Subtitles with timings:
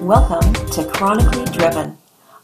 [0.00, 1.98] Welcome to Chronically Driven,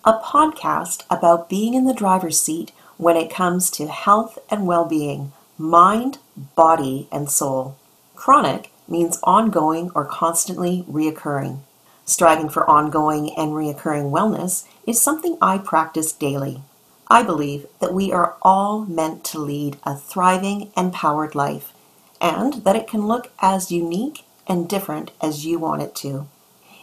[0.05, 4.85] a podcast about being in the driver's seat when it comes to health and well
[4.85, 6.19] being, mind,
[6.55, 7.79] body, and soul.
[8.15, 11.61] Chronic means ongoing or constantly reoccurring.
[12.05, 16.61] Striving for ongoing and reoccurring wellness is something I practice daily.
[17.09, 21.73] I believe that we are all meant to lead a thriving and powered life,
[22.21, 26.29] and that it can look as unique and different as you want it to.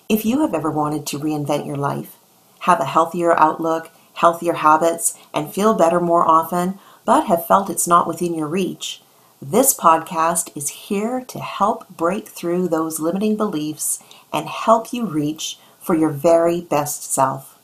[0.10, 2.18] If you have ever wanted to reinvent your life,
[2.60, 7.88] have a healthier outlook, healthier habits, and feel better more often, but have felt it's
[7.88, 9.02] not within your reach,
[9.46, 15.60] this podcast is here to help break through those limiting beliefs and help you reach
[15.82, 17.60] for your very best self.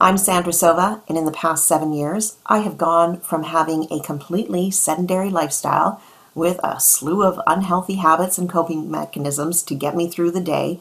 [0.00, 4.00] I'm Sandra Sova, and in the past seven years, I have gone from having a
[4.00, 6.02] completely sedentary lifestyle
[6.34, 10.80] with a slew of unhealthy habits and coping mechanisms to get me through the day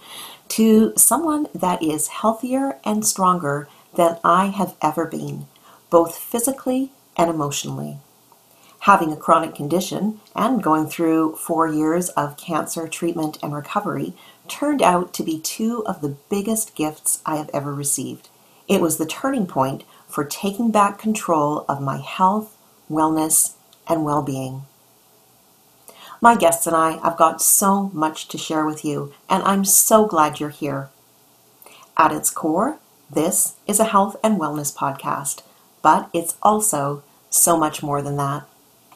[0.50, 5.48] to someone that is healthier and stronger than I have ever been,
[5.90, 7.98] both physically and emotionally.
[8.84, 14.14] Having a chronic condition and going through four years of cancer treatment and recovery
[14.48, 18.30] turned out to be two of the biggest gifts I have ever received.
[18.68, 22.58] It was the turning point for taking back control of my health,
[22.90, 23.54] wellness,
[23.88, 24.64] and well being.
[26.22, 30.06] My guests and I have got so much to share with you, and I'm so
[30.06, 30.90] glad you're here.
[31.98, 32.78] At its core,
[33.10, 35.42] this is a health and wellness podcast,
[35.82, 38.44] but it's also so much more than that.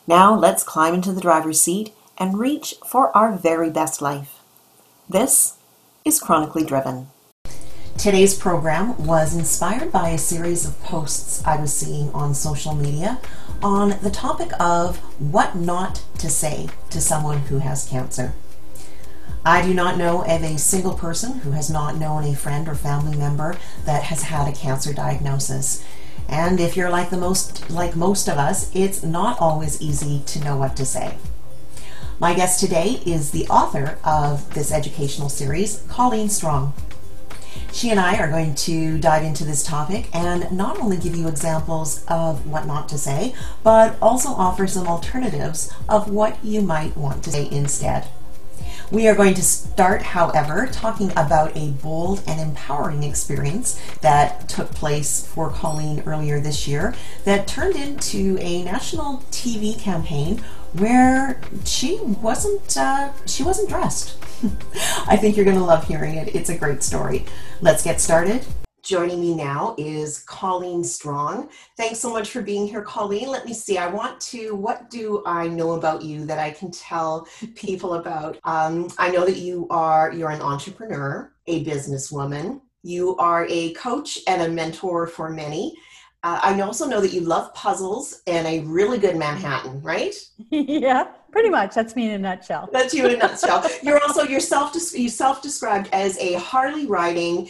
[0.05, 4.39] Now let's climb into the driver's seat and reach for our very best life.
[5.07, 5.55] This
[6.03, 7.07] is Chronically Driven.
[7.97, 13.21] Today's program was inspired by a series of posts I was seeing on social media
[13.61, 18.33] on the topic of what not to say to someone who has cancer.
[19.45, 22.75] I do not know of a single person who has not known a friend or
[22.75, 25.85] family member that has had a cancer diagnosis.
[26.27, 30.43] And if you're like the most like most of us, it's not always easy to
[30.43, 31.17] know what to say.
[32.19, 36.73] My guest today is the author of this educational series, Colleen Strong.
[37.73, 41.27] She and I are going to dive into this topic and not only give you
[41.27, 46.95] examples of what not to say, but also offer some alternatives of what you might
[46.95, 48.07] want to say instead.
[48.91, 54.69] We are going to start, however, talking about a bold and empowering experience that took
[54.75, 61.99] place for Colleen earlier this year that turned into a national TV campaign where she
[62.03, 64.15] wasn't uh, she wasn't dressed.
[65.07, 66.35] I think you're going to love hearing it.
[66.35, 67.25] It's a great story.
[67.61, 68.45] Let's get started.
[68.81, 71.49] Joining me now is Colleen Strong.
[71.77, 73.29] Thanks so much for being here, Colleen.
[73.29, 73.77] Let me see.
[73.77, 78.37] I want to, what do I know about you that I can tell people about?
[78.43, 82.59] Um, I know that you are, you're an entrepreneur, a businesswoman.
[82.81, 85.77] You are a coach and a mentor for many.
[86.23, 90.15] Uh, I also know that you love puzzles and a really good Manhattan, right?
[90.49, 91.75] yeah, pretty much.
[91.75, 92.69] That's me in a nutshell.
[92.71, 93.67] That's you in a nutshell.
[93.81, 97.49] You're also yourself you self-described as a Harley riding,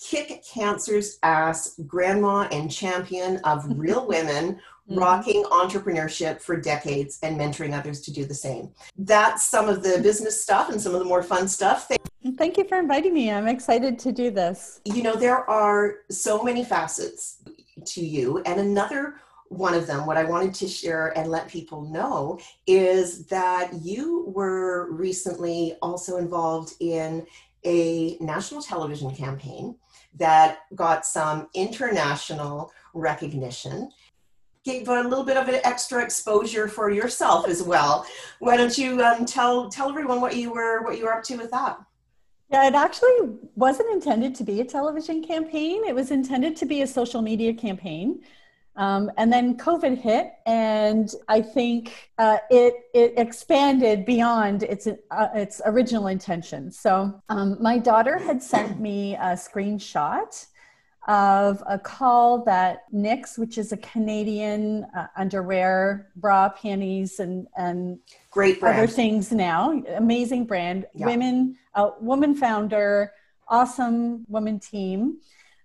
[0.00, 4.98] kick cancer's ass grandma and champion of real women mm-hmm.
[4.98, 8.70] rocking entrepreneurship for decades and mentoring others to do the same.
[8.96, 11.90] That's some of the business stuff and some of the more fun stuff.
[12.36, 13.30] Thank you for inviting me.
[13.30, 14.80] I'm excited to do this.
[14.84, 17.42] You know, there are so many facets
[17.84, 18.42] to you.
[18.46, 19.16] And another
[19.48, 24.32] one of them, what I wanted to share and let people know is that you
[24.34, 27.26] were recently also involved in
[27.64, 29.74] a national television campaign
[30.14, 33.90] that got some international recognition
[34.64, 38.06] gave a little bit of an extra exposure for yourself as well.
[38.38, 41.36] Why don't you um, tell tell everyone what you were what you were up to
[41.36, 41.78] with that?
[42.50, 45.84] Yeah, it actually wasn't intended to be a television campaign.
[45.84, 48.20] It was intended to be a social media campaign.
[48.78, 55.28] Um, and then COVID hit, and I think uh, it it expanded beyond its uh,
[55.34, 56.70] its original intention.
[56.70, 60.46] So um, my daughter had sent me a screenshot
[61.08, 67.98] of a call that Knix, which is a Canadian uh, underwear, bra, panties, and and
[68.30, 68.78] great brand.
[68.78, 71.04] other things now, amazing brand, yeah.
[71.04, 73.12] women, uh, woman founder,
[73.48, 75.18] awesome woman team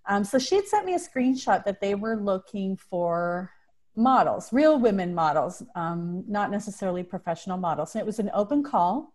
[0.06, 3.52] um, so she had sent me a screenshot that they were looking for
[3.96, 7.94] models, real women models, um, not necessarily professional models.
[7.94, 9.14] And it was an open call.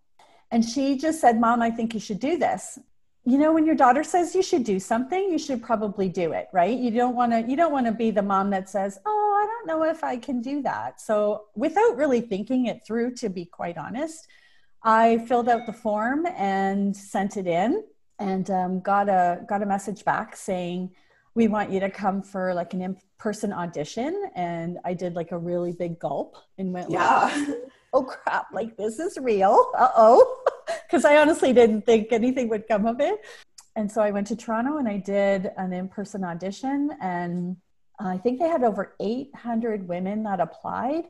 [0.51, 2.79] And she just said, Mom, I think you should do this.
[3.25, 6.49] You know, when your daughter says you should do something, you should probably do it,
[6.53, 6.79] right?
[6.79, 9.47] You don't want to, you don't want to be the mom that says, Oh, I
[9.47, 11.01] don't know if I can do that.
[11.01, 14.29] So without really thinking it through, to be quite honest,
[14.83, 17.85] I filled out the form and sent it in
[18.19, 20.91] and um, got a got a message back saying
[21.35, 24.31] we want you to come for like an in-person audition.
[24.35, 27.45] And i did like a really big gulp and went yeah.
[27.49, 27.59] Like,
[27.93, 29.71] oh crap like this is real.
[29.77, 30.37] Uh-oh.
[30.87, 33.21] Because i honestly didn't think anything would come of it.
[33.77, 37.57] And so i went to toronto and i did an in-person audition and
[38.01, 41.05] i think they had over 800 women that applied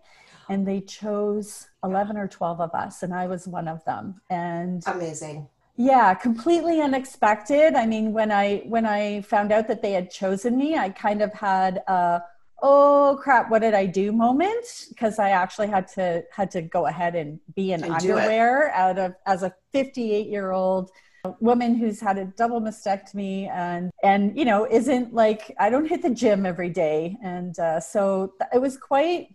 [0.49, 4.20] and they chose 11 or 12 of us and i was one of them.
[4.31, 7.75] And amazing yeah completely unexpected.
[7.75, 11.22] I mean when i when i found out that they had chosen me i kind
[11.22, 12.20] of had a
[12.62, 14.66] oh crap what did i do moment?
[14.88, 18.98] Because i actually had to had to go ahead and be in and underwear out
[18.98, 20.90] of as a 58 year old
[21.40, 26.02] woman who's had a double mastectomy and and you know isn't like i don't hit
[26.02, 27.16] the gym every day.
[27.22, 29.28] And uh, so it was quite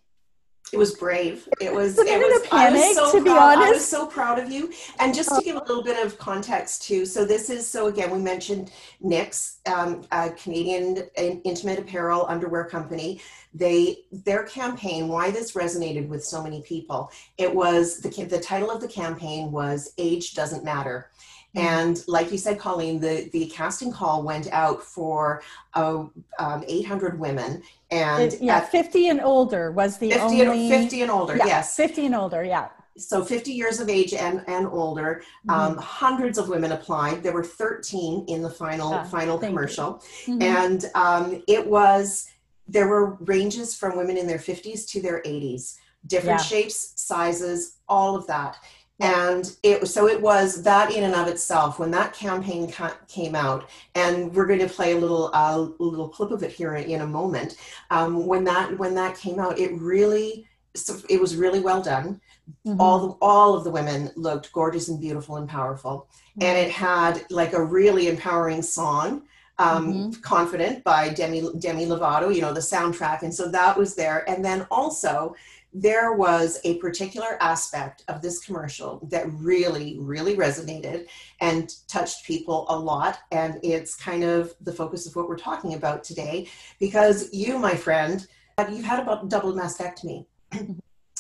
[0.72, 1.48] it was brave.
[1.60, 1.98] It was.
[2.00, 2.48] It was.
[2.48, 3.58] Panic, I was so to proud.
[3.58, 4.72] I was so proud of you.
[5.00, 7.06] And just to give a little bit of context too.
[7.06, 8.72] So this is so again we mentioned
[9.04, 13.22] Knix, um, a Canadian intimate apparel underwear company.
[13.54, 15.08] They their campaign.
[15.08, 17.12] Why this resonated with so many people?
[17.38, 21.12] It was the the title of the campaign was "Age Doesn't Matter."
[21.56, 21.68] Mm-hmm.
[21.68, 25.44] And like you said, Colleen, the, the casting call went out for
[25.76, 26.06] uh,
[26.40, 27.62] um, 800 women.
[27.92, 30.72] And it, yeah, 50 and older was the 50 only.
[30.72, 31.76] And, 50 and older, yeah, yes.
[31.76, 32.70] 50 and older, yeah.
[32.98, 35.60] So 50 years of age and, and older, mm-hmm.
[35.60, 37.22] um, hundreds of women applied.
[37.22, 40.04] There were 13 in the final ah, final commercial.
[40.26, 40.42] Mm-hmm.
[40.42, 42.30] And um, it was,
[42.68, 45.78] there were ranges from women in their 50s to their 80s,
[46.08, 46.46] different yeah.
[46.46, 48.58] shapes, sizes, all of that
[49.04, 53.36] and it so it was that in and of itself when that campaign ca- came
[53.36, 56.90] out and we're going to play a little uh, little clip of it here in,
[56.90, 57.58] in a moment
[57.92, 62.20] um, when that when that came out it really so it was really well done
[62.66, 62.80] mm-hmm.
[62.80, 66.08] all the, all of the women looked gorgeous and beautiful and powerful
[66.40, 66.44] mm-hmm.
[66.44, 69.24] and it had like a really empowering song
[69.60, 70.22] um, mm-hmm.
[70.22, 74.44] confident by demi demi lovato you know the soundtrack and so that was there and
[74.46, 75.36] then also
[75.74, 81.08] there was a particular aspect of this commercial that really, really resonated
[81.42, 83.20] and touched people a lot.
[83.32, 86.48] And it's kind of the focus of what we're talking about today
[86.80, 88.28] because you, my friend,
[88.70, 90.26] you've had a double mastectomy.
[90.52, 90.74] Mm-hmm.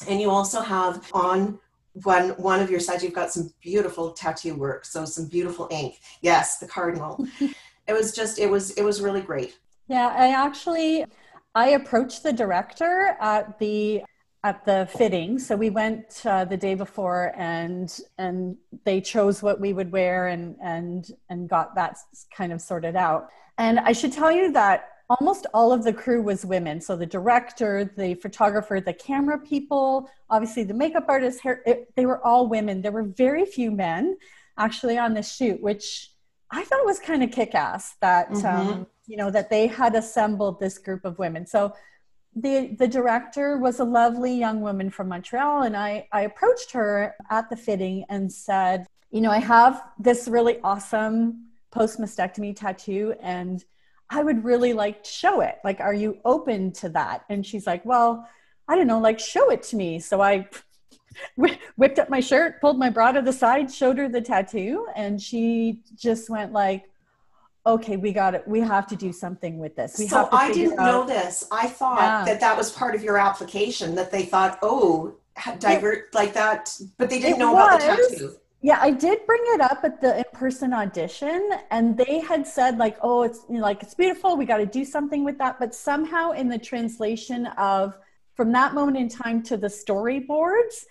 [0.08, 1.60] and you also have on
[2.04, 6.00] one one of your sides you've got some beautiful tattoo work so some beautiful ink
[6.22, 7.26] yes the cardinal
[7.88, 9.58] it was just it was it was really great
[9.88, 11.06] yeah i actually
[11.56, 14.04] i approached the director at the
[14.44, 15.40] at the fitting.
[15.40, 20.28] So we went uh, the day before, and and they chose what we would wear,
[20.28, 21.98] and and and got that
[22.36, 23.30] kind of sorted out.
[23.58, 26.82] And I should tell you that almost all of the crew was women.
[26.82, 32.06] So the director, the photographer, the camera people, obviously the makeup artist, hair, it, they
[32.06, 32.82] were all women.
[32.82, 34.18] There were very few men
[34.58, 36.12] actually on the shoot, which
[36.52, 38.46] I thought was kind of kick ass that, mm-hmm.
[38.46, 41.46] um, you know, that they had assembled this group of women.
[41.46, 41.74] So
[42.36, 47.16] the the director was a lovely young woman from Montreal, and I I approached her
[47.30, 53.16] at the fitting and said, you know, I have this really awesome post mastectomy tattoo,
[53.22, 53.64] and
[54.10, 55.56] I would really like to show it.
[55.64, 57.24] Like, are you open to that?
[57.30, 58.28] And she's like, well,
[58.68, 60.00] I don't know, like show it to me.
[60.00, 60.48] So I
[61.76, 65.22] whipped up my shirt, pulled my bra to the side, showed her the tattoo, and
[65.22, 66.86] she just went like,
[67.66, 68.48] okay, we got it.
[68.48, 69.98] We have to do something with this.
[69.98, 70.86] We so I didn't out.
[70.86, 71.46] know this.
[71.52, 72.26] I thought yeah.
[72.26, 73.96] that that was part of your application.
[73.96, 75.16] That they thought, oh,
[75.60, 77.84] divert it, like that, but they didn't know was.
[77.84, 78.36] about the tattoo.
[78.62, 82.98] Yeah, I did bring it up at the in-person audition, and they had said like,
[83.02, 84.38] "Oh, it's you know, like it's beautiful.
[84.38, 87.98] We got to do something with that." But somehow, in the translation of
[88.36, 90.86] from that moment in time to the storyboards,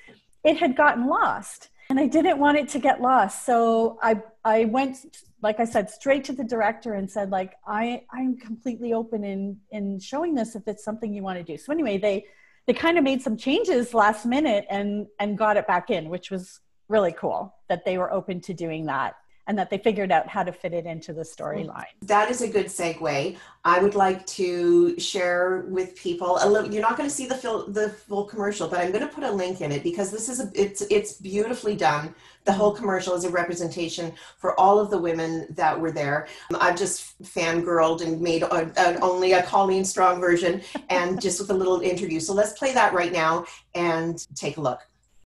[0.45, 3.47] it had gotten lost, and I didn't want it to get lost.
[3.47, 4.99] So I I went
[5.43, 9.59] like I said, straight to the director and said, like, I, I'm completely open in
[9.71, 11.59] in showing this if it's something you want to do.
[11.59, 12.25] So anyway, they
[12.67, 16.31] they kind of made some changes last minute and and got it back in, which
[16.31, 19.15] was really cool that they were open to doing that
[19.47, 21.85] and that they figured out how to fit it into the storyline.
[22.03, 23.37] That is a good segue.
[23.65, 26.73] I would like to share with people a little.
[26.73, 29.25] You're not going to see the full the full commercial, but I'm going to put
[29.25, 32.15] a link in it because this is a it's it's beautifully done.
[32.45, 36.27] The whole commercial is a representation for all of the women that were there.
[36.61, 41.51] I've just fangirled and made a, a, only a Colleen Strong version and just with
[41.51, 42.19] a little interview.
[42.19, 43.45] So let's play that right now
[43.77, 44.81] and take a look.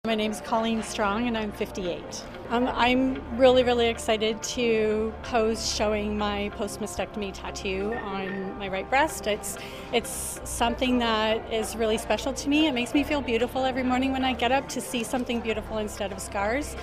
[0.06, 2.22] My name is Colleen Strong and I'm 58.
[2.50, 8.88] Um, I'm really, really excited to pose showing my post mastectomy tattoo on my right
[8.88, 9.26] breast.
[9.26, 9.58] It's
[9.92, 12.68] it's something that is really special to me.
[12.68, 15.78] It makes me feel beautiful every morning when I get up to see something beautiful
[15.78, 16.76] instead of scars.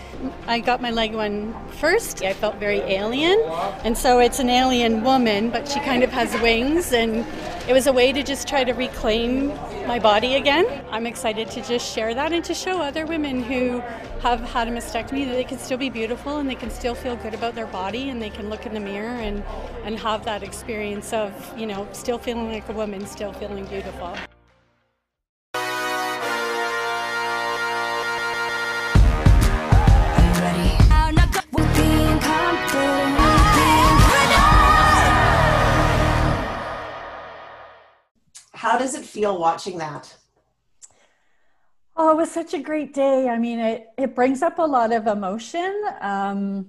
[0.47, 2.23] I got my leg one first.
[2.23, 3.39] I felt very alien,
[3.85, 7.25] and so it's an alien woman, but she kind of has wings, and
[7.69, 9.47] it was a way to just try to reclaim
[9.87, 10.65] my body again.
[10.91, 13.79] I'm excited to just share that and to show other women who
[14.21, 17.15] have had a mastectomy that they can still be beautiful and they can still feel
[17.15, 19.43] good about their body and they can look in the mirror and,
[19.83, 24.15] and have that experience of, you know, still feeling like a woman, still feeling beautiful.
[38.53, 40.15] How does it feel watching that?
[41.95, 43.29] Oh, it was such a great day.
[43.29, 46.67] I mean, it, it brings up a lot of emotion um,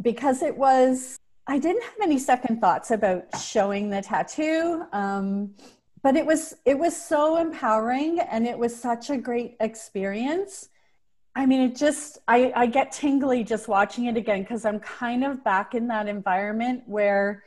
[0.00, 4.84] because it was, I didn't have any second thoughts about showing the tattoo.
[4.92, 5.54] Um,
[6.06, 10.68] but it was it was so empowering and it was such a great experience
[11.34, 15.24] i mean it just i i get tingly just watching it again because i'm kind
[15.24, 17.42] of back in that environment where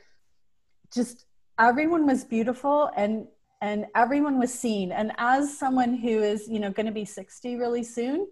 [0.92, 1.24] just
[1.58, 3.26] everyone was beautiful and
[3.60, 4.92] and everyone was seen.
[4.92, 8.26] And as someone who is you know going to be 60 really soon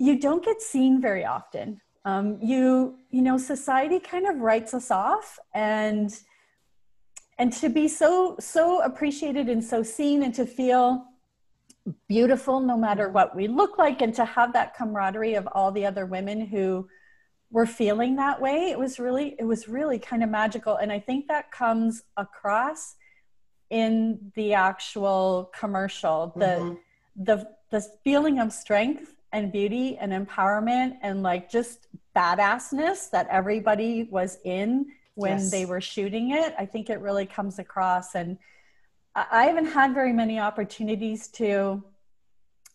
[0.00, 1.80] you don't get seen very often.
[2.06, 6.10] Um, you you know society kind of writes us off and
[7.38, 11.04] and to be so so appreciated and so seen and to feel
[12.08, 15.84] beautiful no matter what we look like and to have that camaraderie of all the
[15.84, 16.88] other women who
[17.50, 20.76] were feeling that way it was really it was really kind of magical.
[20.76, 22.96] And i think that comes across
[23.70, 27.24] in the actual commercial the mm-hmm.
[27.24, 34.08] the the feeling of strength and beauty and empowerment and like just badassness that everybody
[34.10, 35.50] was in when yes.
[35.50, 38.36] they were shooting it i think it really comes across and
[39.14, 41.82] i haven't had very many opportunities to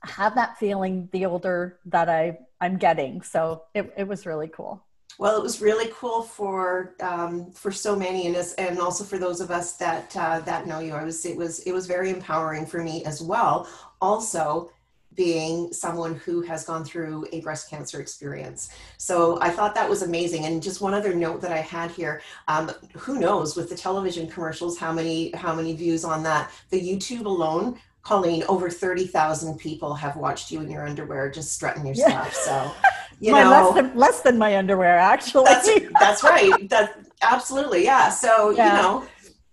[0.01, 4.81] have that feeling the older that i i'm getting so it, it was really cool
[5.17, 9.39] well, it was really cool for um, for so many, and and also for those
[9.39, 10.93] of us that uh, that know you.
[10.93, 13.67] I was it was it was very empowering for me as well.
[14.01, 14.71] Also,
[15.15, 18.69] being someone who has gone through a breast cancer experience.
[18.97, 20.45] So I thought that was amazing.
[20.45, 24.27] And just one other note that I had here, um, who knows with the television
[24.27, 29.95] commercials, how many, how many views on that, the YouTube alone, Colleen, over 30,000 people
[29.95, 32.23] have watched you in your underwear, just strutting your yeah.
[32.29, 32.33] stuff.
[32.33, 32.71] So
[33.19, 35.69] you my know less than, less than my underwear actually that's,
[35.99, 38.75] that's right that absolutely yeah so yeah.
[38.75, 39.07] you know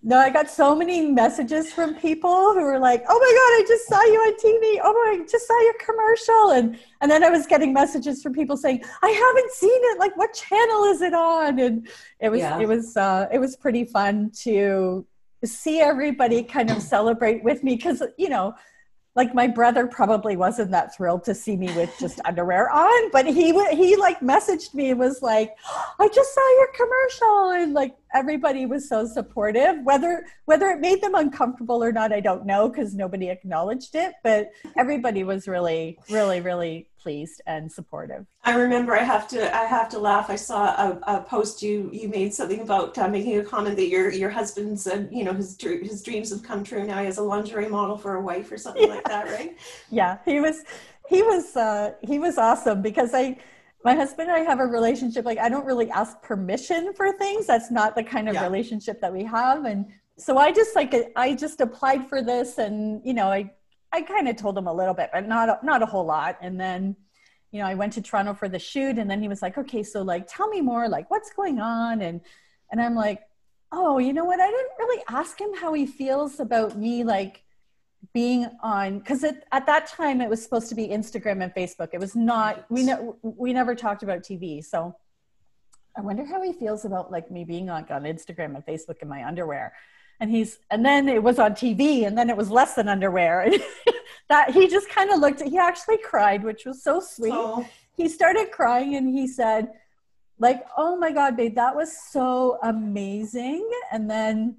[0.05, 3.65] no, I got so many messages from people who were like, "Oh my god, I
[3.69, 4.81] just saw you on TV.
[4.83, 8.33] Oh my, I just saw your commercial." And and then I was getting messages from
[8.33, 10.01] people saying, "I haven't seen it.
[10.01, 12.59] Like, what channel is it on?" And it was yeah.
[12.59, 15.07] it was uh, it was pretty fun to
[15.45, 18.55] see everybody kind of celebrate with me because you know
[19.15, 23.27] like my brother probably wasn't that thrilled to see me with just underwear on but
[23.27, 25.55] he he like messaged me and was like
[25.99, 29.77] i just saw your commercial and like everybody was so supportive.
[29.85, 34.15] Whether whether it made them uncomfortable or not i don't know because nobody acknowledged it
[34.23, 38.25] but everybody was really really really pleased and supportive.
[38.45, 40.31] I remember i have to i have to laugh.
[40.31, 43.89] I saw a, a post you you made something about uh, making a comment that
[43.89, 47.01] your your husband's uh, you know his his dreams have come true now.
[47.01, 48.95] He has a lingerie model for a wife or something yeah.
[48.95, 49.57] like that right?
[49.91, 50.65] Yeah he was
[51.09, 53.37] he was uh he was awesome because i
[53.85, 57.47] my husband and I have a relationship like I don't really ask permission for things.
[57.47, 58.45] That's not the kind of yeah.
[58.45, 59.65] relationship that we have.
[59.65, 59.87] And
[60.17, 63.51] so I just like I just applied for this and you know I
[63.93, 66.39] I kind of told him a little bit, but not a, not a whole lot.
[66.41, 66.97] And then
[67.51, 69.83] you know I went to Toronto for the shoot and then he was like, "Okay,
[69.83, 72.21] so like tell me more like what's going on?" And
[72.71, 73.23] and I'm like,
[73.73, 74.41] "Oh, you know what?
[74.41, 77.43] I didn't really ask him how he feels about me like
[78.15, 81.89] being on because at that time it was supposed to be instagram and facebook.
[81.93, 84.95] It was not we ne- we never talked about tv so
[85.97, 89.09] i wonder how he feels about like me being on, on instagram and facebook in
[89.09, 89.73] my underwear.
[90.21, 93.41] And he's and then it was on tv and then it was less than underwear.
[93.43, 93.63] And
[94.29, 97.33] that he just kind of looked he actually cried which was so sweet.
[97.35, 97.67] Oh.
[97.97, 99.73] he started crying and he said
[100.39, 103.67] like oh my god babe that was so amazing.
[103.91, 104.57] And then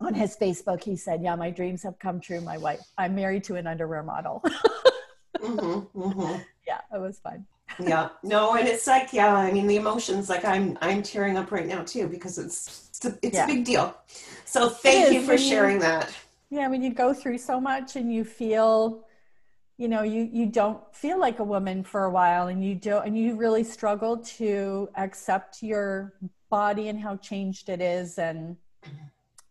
[0.00, 2.40] on his Facebook, he said, "Yeah, my dreams have come true.
[2.40, 4.42] My wife, I'm married to an underwear model."
[5.38, 6.42] mm-hmm, mm-hmm.
[6.66, 7.46] Yeah, it was fun.
[7.78, 11.52] yeah, no, and it's like, yeah, I mean, the emotions, like I'm, I'm tearing up
[11.52, 13.44] right now too because it's, it's a, it's yeah.
[13.44, 13.96] a big deal.
[14.44, 16.14] So thank you for sharing you, that.
[16.50, 19.04] Yeah, when you go through so much and you feel
[19.76, 23.06] you know you you don't feel like a woman for a while and you don't
[23.06, 26.14] and you really struggle to accept your
[26.50, 28.56] body and how changed it is and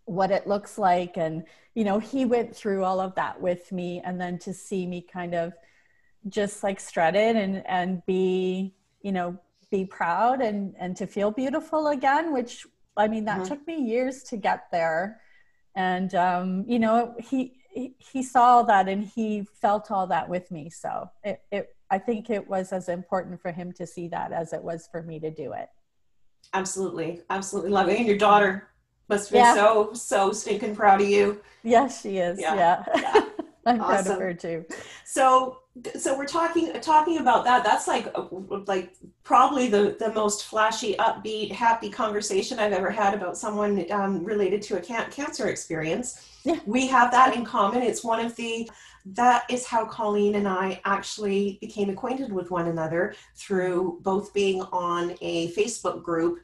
[0.08, 1.44] what it looks like and
[1.76, 5.02] you know he went through all of that with me and then to see me
[5.02, 5.54] kind of
[6.30, 9.38] just like strut it and and be you know
[9.70, 13.50] be proud and and to feel beautiful again which i mean that mm-hmm.
[13.50, 15.22] took me years to get there.
[15.76, 17.54] And um you know he
[18.00, 20.70] he saw that and he felt all that with me.
[20.70, 24.54] So it, it i think it was as important for him to see that as
[24.54, 25.70] it was for me to do it.
[26.54, 27.22] Absolutely.
[27.30, 27.72] Absolutely.
[27.72, 28.00] Love it.
[28.00, 28.70] And your daughter
[29.10, 29.54] must be yeah.
[29.54, 32.84] so so stinking proud of you yes she is yeah, yeah.
[32.96, 33.26] yeah.
[33.66, 34.06] i'm awesome.
[34.06, 34.66] proud of her too
[35.06, 35.60] so
[35.98, 38.14] so we're talking talking about that that's like
[38.68, 44.24] like probably the the most flashy upbeat happy conversation i've ever had about someone um,
[44.24, 46.60] related to a can- cancer experience yeah.
[46.66, 48.70] we have that in common it's one of the
[49.06, 54.62] that is how colleen and i actually became acquainted with one another through both being
[54.72, 56.40] on a facebook group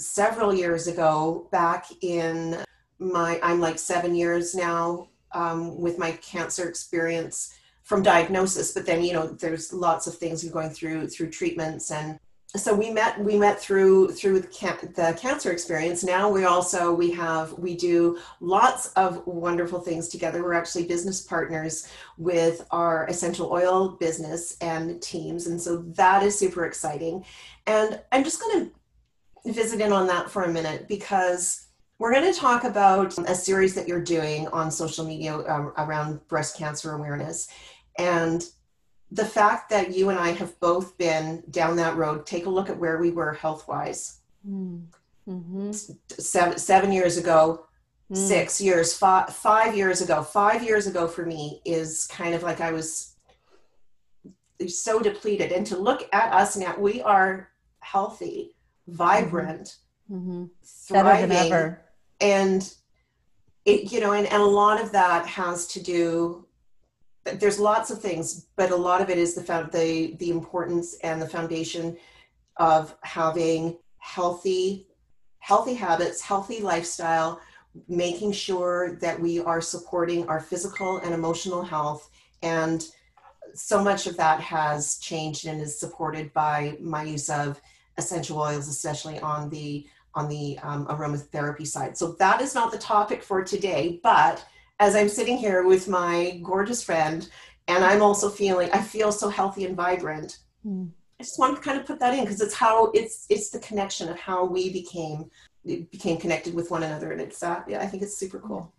[0.00, 2.56] several years ago back in
[2.98, 7.54] my i'm like seven years now um, with my cancer experience
[7.84, 11.90] from diagnosis but then you know there's lots of things you're going through through treatments.
[11.90, 12.18] And
[12.56, 16.02] so we met we met through through the, can- the cancer experience.
[16.02, 20.42] Now we also we have we do lots of wonderful things together.
[20.42, 25.46] We're actually business partners with our essential oil business and teams.
[25.46, 27.24] And so that is super exciting.
[27.66, 28.72] And i'm just going to
[29.46, 31.66] visit in on that for a minute because
[31.98, 36.26] we're going to talk about a series that you're doing on social media um, around
[36.28, 37.48] breast cancer awareness
[37.98, 38.44] and
[39.12, 42.70] the fact that you and I have both been down that road, take a look
[42.70, 44.20] at where we were health wise.
[44.48, 45.72] Mm-hmm.
[45.72, 47.66] Seven, seven years ago,
[48.10, 48.16] mm.
[48.16, 52.60] six years, five, five years ago, five years ago for me is kind of like
[52.60, 53.16] I was
[54.68, 55.52] so depleted.
[55.52, 57.48] And to look at us now, we are
[57.80, 58.54] healthy,
[58.90, 59.76] vibrant,
[60.10, 60.46] mm-hmm.
[60.64, 61.76] thriving.
[62.20, 62.74] And
[63.64, 66.46] it, you know, and, and a lot of that has to do
[67.24, 69.42] there's lots of things, but a lot of it is the
[69.72, 71.96] the the importance and the foundation
[72.56, 74.86] of having healthy
[75.38, 77.40] healthy habits, healthy lifestyle,
[77.88, 82.10] making sure that we are supporting our physical and emotional health
[82.42, 82.88] and
[83.54, 87.60] so much of that has changed and is supported by my use of
[88.00, 92.78] essential oils especially on the on the um, aromatherapy side so that is not the
[92.78, 94.44] topic for today but
[94.80, 97.28] as I'm sitting here with my gorgeous friend,
[97.68, 100.38] and I'm also feeling, I feel so healthy and vibrant.
[100.66, 100.90] Mm.
[101.20, 103.58] I just want to kind of put that in because it's how it's it's the
[103.58, 105.30] connection of how we became
[105.64, 108.72] became connected with one another, and it's uh, yeah, I think it's super cool.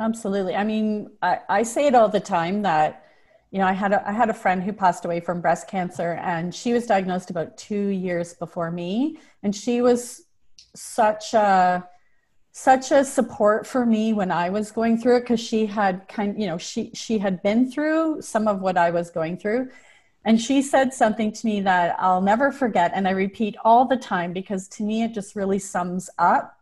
[0.00, 0.54] Absolutely.
[0.54, 3.07] I mean, I, I say it all the time that
[3.50, 6.12] you know I had a, I had a friend who passed away from breast cancer,
[6.22, 10.22] and she was diagnosed about two years before me, and she was
[10.74, 11.88] such a
[12.52, 16.38] such a support for me when I was going through it because she had kind
[16.40, 19.70] you know she she had been through some of what I was going through.
[20.24, 23.96] And she said something to me that I'll never forget and I repeat all the
[23.96, 26.58] time because to me it just really sums up.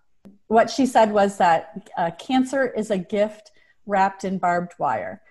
[0.47, 3.51] What she said was that uh, cancer is a gift
[3.87, 5.23] wrapped in barbed wire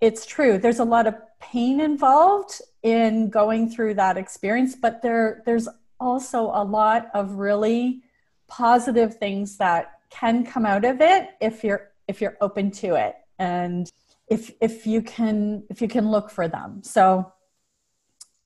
[0.00, 0.58] it's true.
[0.58, 6.50] There's a lot of pain involved in going through that experience but there there's also
[6.54, 8.02] a lot of really
[8.48, 13.14] positive things that can come out of it if you're if you're open to it
[13.38, 13.90] and
[14.28, 16.82] if if you can if you can look for them.
[16.82, 17.32] So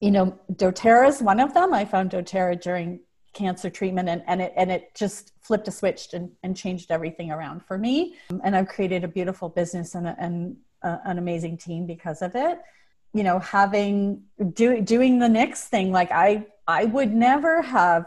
[0.00, 1.72] you know doterra is one of them.
[1.72, 3.00] I found doterra during
[3.32, 7.30] cancer treatment and, and it and it just flipped a switch and, and changed everything
[7.30, 8.14] around for me.
[8.42, 12.60] And i've created a beautiful business and, and a, an amazing team because of it.
[13.12, 14.22] You know having
[14.54, 18.06] do, doing the next thing like i i would never have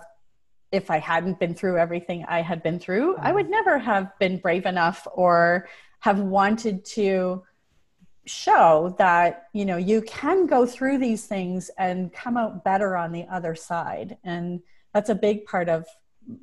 [0.72, 4.38] if I hadn't been through everything I had been through, I would never have been
[4.38, 5.68] brave enough or
[6.00, 7.44] have wanted to
[8.26, 13.12] show that you know you can go through these things and come out better on
[13.12, 14.18] the other side.
[14.24, 14.62] And
[14.94, 15.86] that's a big part of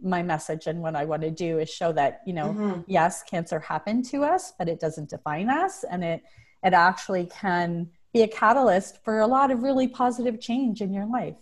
[0.02, 2.80] my message and what i want to do is show that you know mm-hmm.
[2.86, 6.22] yes cancer happened to us but it doesn't define us and it
[6.62, 11.06] it actually can be a catalyst for a lot of really positive change in your
[11.06, 11.36] life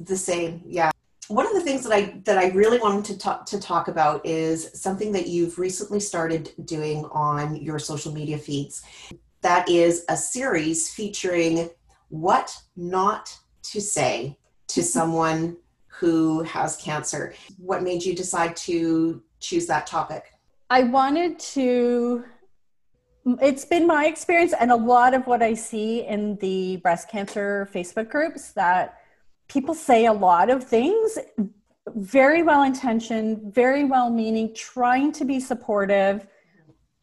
[0.00, 0.90] the same yeah
[1.28, 4.24] one of the things that I that I really wanted to talk to talk about
[4.26, 8.82] is something that you've recently started doing on your social media feeds.
[9.40, 11.70] That is a series featuring
[12.08, 15.56] what not to say to someone
[15.98, 17.34] who has cancer.
[17.58, 20.32] What made you decide to choose that topic?
[20.70, 22.24] I wanted to
[23.40, 27.68] it's been my experience and a lot of what I see in the breast cancer
[27.72, 28.98] Facebook groups that
[29.48, 31.18] people say a lot of things
[31.88, 36.26] very well intentioned, very well meaning, trying to be supportive,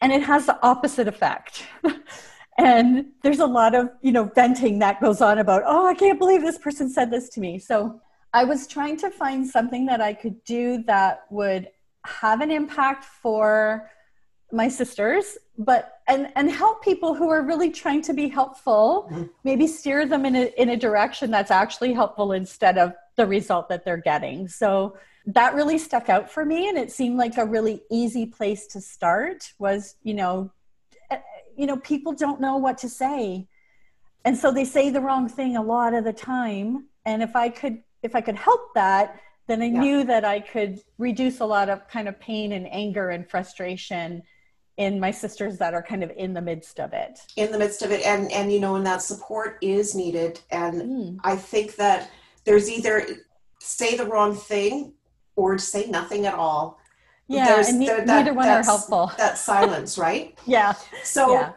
[0.02, 1.64] and it has the opposite effect.
[2.58, 6.20] and there's a lot of, you know, venting that goes on about, oh, I can't
[6.20, 7.60] believe this person said this to me.
[7.60, 8.02] So
[8.34, 11.70] I was trying to find something that I could do that would
[12.06, 13.90] have an impact for
[14.52, 19.24] my sisters but and and help people who are really trying to be helpful mm-hmm.
[19.44, 23.70] maybe steer them in a, in a direction that's actually helpful instead of the result
[23.70, 27.46] that they're getting so that really stuck out for me and it seemed like a
[27.46, 30.52] really easy place to start was you know
[31.12, 31.20] eh,
[31.56, 33.48] you know people don't know what to say
[34.26, 37.48] and so they say the wrong thing a lot of the time and if i
[37.48, 39.80] could if i could help that then i yeah.
[39.80, 44.22] knew that i could reduce a lot of kind of pain and anger and frustration
[44.78, 47.20] in my sisters that are kind of in the midst of it.
[47.36, 48.06] In the midst of it.
[48.06, 50.40] And and you know and that support is needed.
[50.50, 51.20] And mm.
[51.24, 52.10] i think that
[52.46, 53.08] there's either
[53.60, 54.94] say the wrong thing
[55.36, 56.80] or say nothing at all.
[57.28, 59.12] Yeah there's, and ne- there, that, neither one are helpful.
[59.18, 60.38] that silence right?
[60.46, 60.74] Yeah.
[61.04, 61.52] So yeah.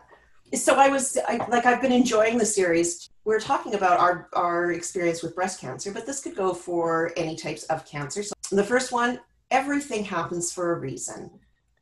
[0.55, 4.73] so i was I, like i've been enjoying the series we're talking about our our
[4.73, 8.23] experience with breast cancer but this could go for any types of cancer.
[8.23, 11.31] So the first one everything happens for a reason.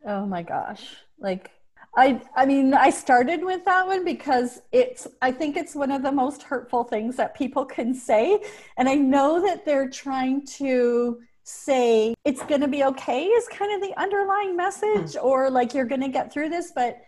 [0.07, 0.85] Oh my gosh.
[1.19, 1.51] Like
[1.97, 6.03] I I mean I started with that one because it's I think it's one of
[6.03, 8.43] the most hurtful things that people can say.
[8.77, 13.75] And I know that they're trying to say it's going to be okay is kind
[13.75, 15.25] of the underlying message mm.
[15.25, 16.73] or like you're going to get through this.
[16.75, 16.99] But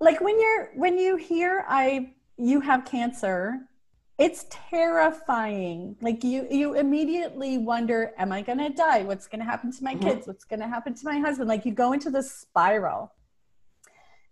[0.00, 3.60] like when you're when you hear I you have cancer
[4.18, 9.44] it's terrifying like you you immediately wonder am i going to die what's going to
[9.44, 10.08] happen to my mm-hmm.
[10.08, 13.12] kids what's going to happen to my husband like you go into this spiral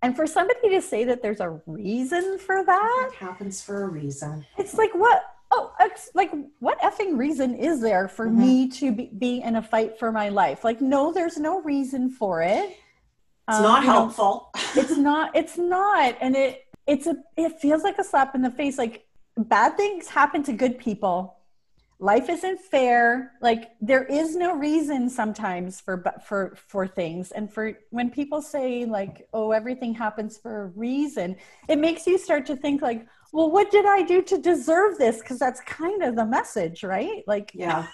[0.02, 3.88] and for somebody to say that there's a reason for that it happens for a
[3.88, 4.46] reason.
[4.56, 5.72] It's like what oh
[6.14, 8.40] like what effing reason is there for mm-hmm.
[8.40, 10.62] me to be, be in a fight for my life?
[10.64, 12.76] Like no there's no reason for it.
[13.48, 14.50] It's um, not helpful.
[14.54, 18.42] Know, it's not it's not and it it's a it feels like a slap in
[18.42, 18.78] the face.
[18.78, 21.36] Like bad things happen to good people.
[22.00, 23.32] Life isn't fair.
[23.42, 27.30] Like there is no reason sometimes for for for things.
[27.30, 31.36] And for when people say like oh everything happens for a reason
[31.68, 35.18] it makes you start to think like well what did i do to deserve this?
[35.18, 37.22] Because that's kind of the message right?
[37.26, 37.86] Like yeah.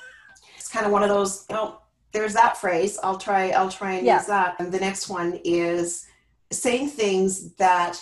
[0.57, 1.81] It's kind of one of those oh
[2.13, 4.19] there's that phrase i'll try i'll try and yeah.
[4.19, 4.55] use that.
[4.61, 6.07] And the next one is
[6.53, 8.01] saying things that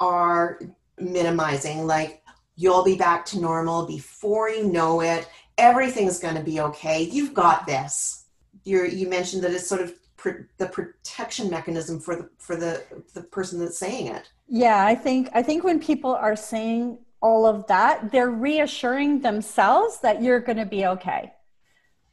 [0.00, 0.60] are
[0.98, 2.24] minimizing like
[2.56, 5.28] You'll be back to normal before you know it.
[5.58, 7.02] Everything's going to be okay.
[7.02, 8.26] You've got this.
[8.64, 12.84] You're, you mentioned that it's sort of pr- the protection mechanism for the for the
[13.12, 14.30] the person that's saying it.
[14.48, 19.98] Yeah, I think I think when people are saying all of that, they're reassuring themselves
[20.00, 21.32] that you're going to be okay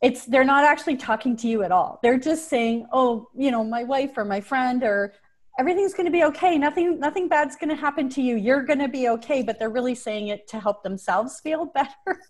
[0.01, 3.63] it's they're not actually talking to you at all they're just saying oh you know
[3.63, 5.13] my wife or my friend or
[5.59, 6.57] everything's going to be okay.
[6.57, 8.35] Nothing nothing bad's going to happen to you.
[8.35, 12.21] You're going to be okay but they're really saying it to help themselves feel better.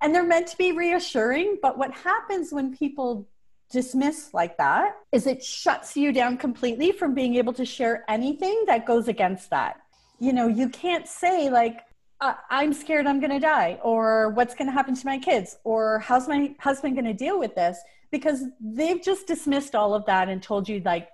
[0.00, 3.28] And they're meant to be reassuring but what happens when people
[3.70, 8.64] dismiss like that is it shuts you down completely from being able to share anything
[8.66, 9.80] that goes against that.
[10.18, 11.80] You know you can't say like
[12.20, 15.56] uh, i'm scared i'm going to die or what's going to happen to my kids?
[15.64, 17.78] or how's my husband going to deal with this?
[18.10, 21.08] Because they've just dismissed all of that and told you like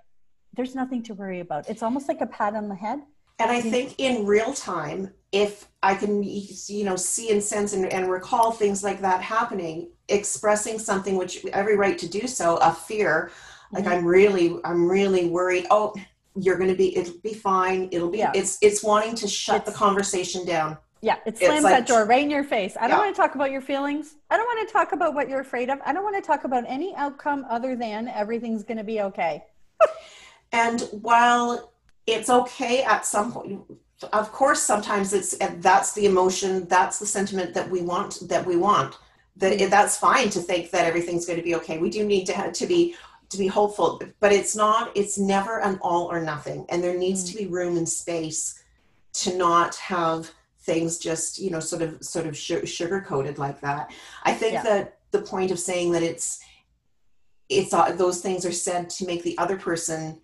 [0.59, 1.69] there's nothing to worry about.
[1.69, 2.99] It's almost like a pat on the head.
[3.39, 7.85] And I think in real time, if I can, you know, see and sense and,
[7.85, 12.73] and recall things like that happening, expressing something which every right to do so, a
[12.73, 13.31] fear,
[13.71, 13.93] like mm-hmm.
[13.93, 15.65] I'm really, I'm really worried.
[15.71, 15.95] Oh,
[16.35, 17.87] you're going to be, it'll be fine.
[17.93, 18.33] It'll be, yeah.
[18.35, 20.77] it's, it's wanting to shut it's, the conversation down.
[20.99, 22.75] Yeah, it slams like, that door right in your face.
[22.75, 23.05] I don't yeah.
[23.05, 24.15] want to talk about your feelings.
[24.29, 25.79] I don't want to talk about what you're afraid of.
[25.85, 29.45] I don't want to talk about any outcome other than everything's going to be okay.
[30.51, 31.73] And while
[32.07, 33.61] it's okay at some point,
[34.13, 38.27] of course, sometimes it's that's the emotion, that's the sentiment that we want.
[38.29, 38.97] That we want.
[39.37, 39.69] That mm-hmm.
[39.69, 41.77] that's fine to think that everything's going to be okay.
[41.77, 42.95] We do need to have, to be
[43.29, 44.91] to be hopeful, but it's not.
[44.95, 47.51] It's never an all or nothing, and there needs to be mm.
[47.51, 48.63] room and space
[49.13, 50.31] to not have
[50.61, 53.91] things just you know sort of sort of sugar coated like that.
[54.23, 54.63] I think yeah.
[54.63, 56.39] that the point of saying that it's
[57.49, 60.21] it's uh, those things are said to make the other person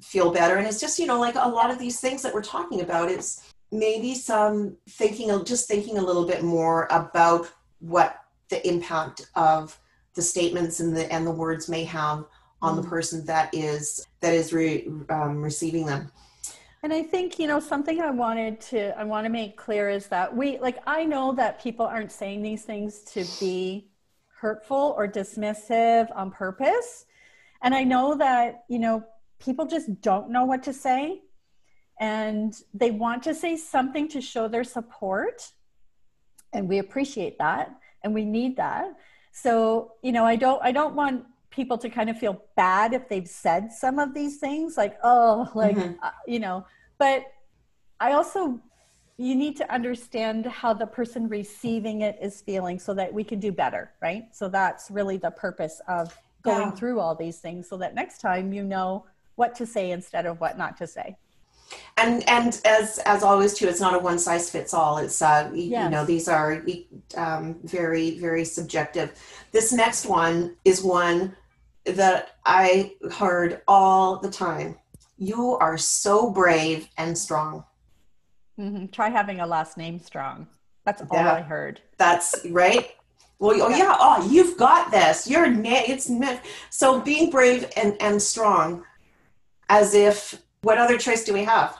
[0.00, 2.42] feel better and it's just you know like a lot of these things that we're
[2.42, 8.24] talking about it's maybe some thinking of just thinking a little bit more about what
[8.48, 9.78] the impact of
[10.14, 12.24] the statements and the and the words may have
[12.62, 12.82] on mm.
[12.82, 16.10] the person that is that is re, um, receiving them
[16.82, 20.06] And I think, you know, something I wanted to I want to make clear is
[20.08, 23.88] that we like I know that people aren't saying these things to be
[24.44, 27.06] hurtful or dismissive on purpose.
[27.62, 29.02] And I know that, you know,
[29.38, 31.22] people just don't know what to say
[32.00, 35.50] and they want to say something to show their support.
[36.52, 38.94] And we appreciate that and we need that.
[39.32, 43.08] So, you know, I don't I don't want people to kind of feel bad if
[43.08, 45.94] they've said some of these things like oh like mm-hmm.
[46.02, 46.66] uh, you know
[46.98, 47.22] but
[48.00, 48.60] i also
[49.16, 53.38] you need to understand how the person receiving it is feeling so that we can
[53.38, 56.70] do better right so that's really the purpose of going yeah.
[56.72, 60.40] through all these things so that next time you know what to say instead of
[60.40, 61.16] what not to say
[61.96, 65.50] and and as as always too it's not a one size fits all it's uh
[65.54, 65.84] yes.
[65.84, 66.62] you know these are
[67.16, 69.18] um, very very subjective
[69.50, 71.34] this next one is one
[71.86, 74.76] that I heard all the time.
[75.18, 77.64] You are so brave and strong.
[78.58, 78.86] Mm-hmm.
[78.86, 80.46] Try having a last name strong.
[80.84, 81.80] That's all I heard.
[81.96, 82.90] That's right.
[83.38, 83.96] Well, oh yeah.
[83.98, 85.28] Oh, you've got this.
[85.28, 86.10] You're it's
[86.70, 88.84] so being brave and and strong,
[89.68, 91.76] as if what other choice do we have?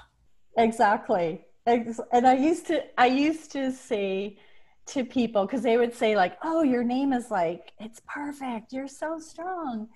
[0.57, 1.45] Exactly.
[1.67, 4.39] And I used to I used to say
[4.87, 8.89] to people because they would say like oh your name is like it's perfect you're
[8.89, 9.89] so strong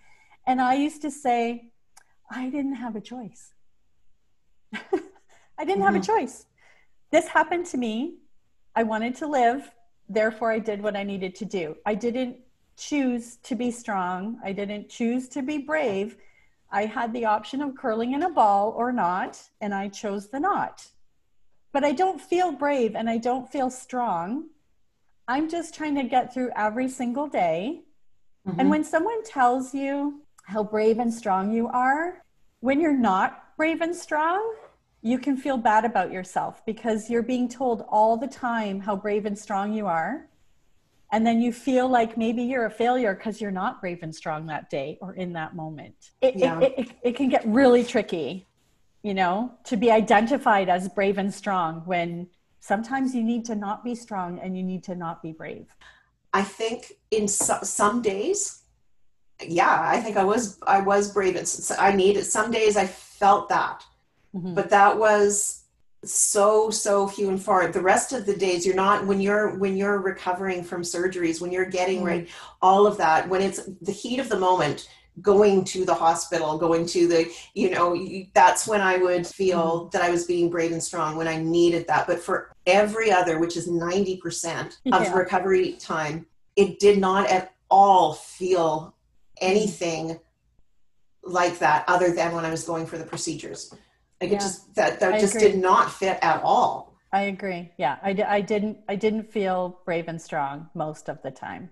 [0.47, 1.71] and i used to say
[2.31, 3.53] i didn't have a choice
[4.73, 4.79] i
[5.59, 5.83] didn't mm-hmm.
[5.83, 6.19] have a mm-hmm.
[6.19, 6.47] choice
[7.11, 8.17] this happened to me
[8.75, 9.71] i wanted to live
[10.09, 12.37] therefore i did what i needed to do i didn't
[12.79, 16.17] choose to be strong i didn't choose to be brave
[16.71, 20.41] i had the option of curling in a ball or not and i chose the
[20.41, 20.87] not
[21.73, 24.49] but i don't feel brave and i don't feel strong
[25.29, 27.83] I'm just trying to get through every single day.
[28.49, 28.61] Mm-hmm.
[28.61, 32.25] And when someone tells you how brave and strong you are,
[32.61, 34.55] when you're not brave and strong,
[35.03, 39.27] you can feel bad about yourself because you're being told all the time how brave
[39.27, 40.28] and strong you are.
[41.11, 44.47] And then you feel like maybe you're a failure because you're not brave and strong
[44.47, 46.11] that day or in that moment.
[46.21, 46.61] It, yeah.
[46.61, 48.47] it, it, it can get really tricky,
[49.03, 52.29] you know, to be identified as brave and strong when
[52.61, 55.67] sometimes you need to not be strong and you need to not be brave
[56.33, 58.63] i think in so, some days
[59.43, 61.37] yeah i think i was i was brave
[61.79, 63.85] i needed some days i felt that
[64.35, 64.55] mm-hmm.
[64.55, 65.65] but that was
[66.05, 69.77] so so few and far the rest of the days you're not when you're when
[69.77, 72.07] you're recovering from surgeries when you're getting mm-hmm.
[72.07, 72.29] right
[72.63, 74.89] all of that when it's the heat of the moment
[75.23, 77.97] going to the hospital, going to the, you know,
[78.35, 79.89] that's when I would feel mm-hmm.
[79.91, 82.07] that I was being brave and strong when I needed that.
[82.07, 85.13] But for every other, which is 90% of yeah.
[85.13, 88.95] recovery time, it did not at all feel
[89.41, 90.19] anything
[91.23, 93.75] like that other than when I was going for the procedures.
[94.21, 94.37] Like yeah.
[94.37, 96.95] it just, that, that just did not fit at all.
[97.13, 97.73] I agree.
[97.79, 97.97] Yeah.
[98.03, 101.71] I, I didn't, I didn't feel brave and strong most of the time.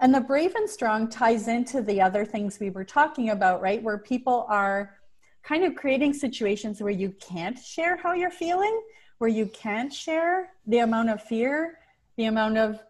[0.00, 3.82] And the brave and strong ties into the other things we were talking about, right?
[3.82, 4.96] Where people are
[5.42, 8.80] kind of creating situations where you can't share how you're feeling,
[9.18, 11.78] where you can't share the amount of fear,
[12.16, 12.80] the amount of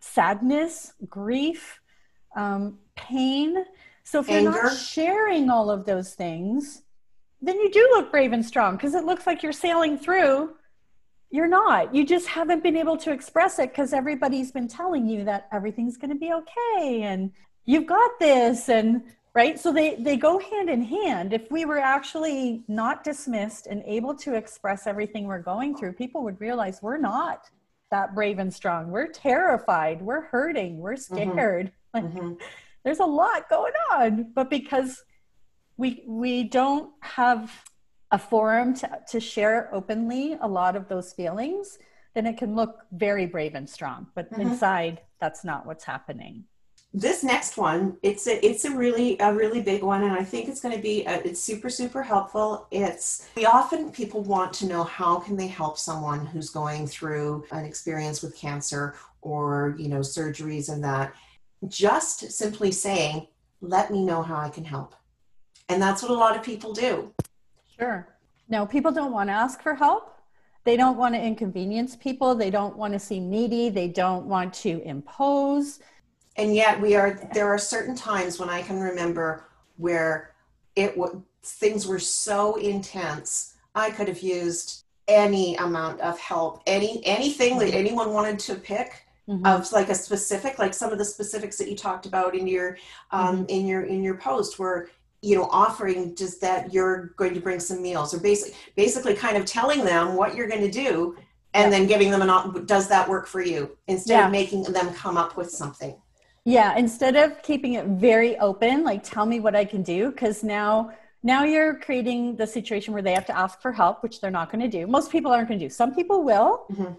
[0.00, 1.80] sadness, grief,
[2.36, 3.64] um, pain.
[4.04, 4.50] So if Anger.
[4.50, 6.82] you're not sharing all of those things,
[7.42, 10.50] then you do look brave and strong because it looks like you're sailing through
[11.32, 11.94] you're not.
[11.94, 15.96] You just haven't been able to express it because everybody's been telling you that everything's
[15.96, 17.32] going to be okay and
[17.64, 19.02] you've got this and
[19.34, 23.82] right so they they go hand in hand if we were actually not dismissed and
[23.86, 27.48] able to express everything we're going through people would realize we're not
[27.90, 31.14] that brave and strong we're terrified we're hurting we're mm-hmm.
[31.14, 31.72] scared mm-hmm.
[31.94, 32.32] Mm-hmm.
[32.84, 35.04] there's a lot going on but because
[35.76, 37.50] we we don't have
[38.10, 41.78] a forum to, to share openly a lot of those feelings,
[42.14, 44.06] then it can look very brave and strong.
[44.14, 44.42] But mm-hmm.
[44.42, 46.44] inside, that's not what's happening.
[46.94, 50.50] This next one, it's a, it's a really a really big one, and I think
[50.50, 52.66] it's going to be a, uh, it's super super helpful.
[52.70, 57.46] It's we often people want to know how can they help someone who's going through
[57.50, 61.14] an experience with cancer or you know surgeries and that.
[61.66, 63.26] Just simply saying,
[63.62, 64.94] "Let me know how I can help,"
[65.72, 67.12] and that's what a lot of people do.
[67.78, 68.06] Sure.
[68.48, 70.18] No, people don't want to ask for help.
[70.64, 72.34] They don't want to inconvenience people.
[72.34, 73.68] They don't want to seem needy.
[73.68, 75.80] They don't want to impose.
[76.36, 77.28] And yet, we are.
[77.34, 79.44] There are certain times when I can remember
[79.76, 80.34] where
[80.76, 80.94] it
[81.42, 83.54] things were so intense.
[83.74, 89.06] I could have used any amount of help, any anything that anyone wanted to pick.
[89.28, 89.46] Mm-hmm.
[89.46, 92.76] of like a specific like some of the specifics that you talked about in your
[93.12, 93.44] um, mm-hmm.
[93.50, 94.88] in your in your post where
[95.22, 99.36] you know offering just that you're going to bring some meals or basically basically kind
[99.36, 101.16] of telling them what you're going to do
[101.54, 101.78] and yeah.
[101.78, 103.76] then giving them an does that work for you?
[103.86, 104.26] Instead yeah.
[104.26, 105.94] of making them come up with something.
[106.44, 110.42] Yeah instead of keeping it very open like tell me what i can do because
[110.42, 110.90] now
[111.22, 114.50] now you're creating the situation where they have to ask for help which they're not
[114.50, 114.88] going to do.
[114.88, 115.70] Most people aren't going to do.
[115.70, 116.94] Some people will mm-hmm.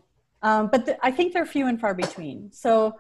[0.48, 2.50] um, but the, i think they're few and far between.
[2.54, 2.96] So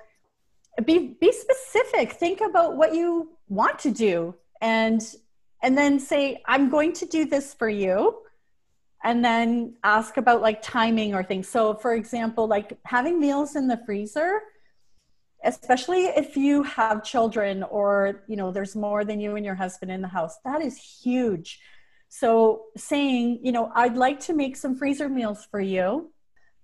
[0.83, 2.13] be be specific.
[2.13, 5.15] Think about what you want to do and
[5.61, 8.17] and then say i'm going to do this for you
[9.03, 13.67] and then ask about like timing or things so for example like having meals in
[13.67, 14.41] the freezer
[15.43, 19.91] especially if you have children or you know there's more than you and your husband
[19.91, 21.59] in the house that is huge
[22.07, 26.09] so saying you know i'd like to make some freezer meals for you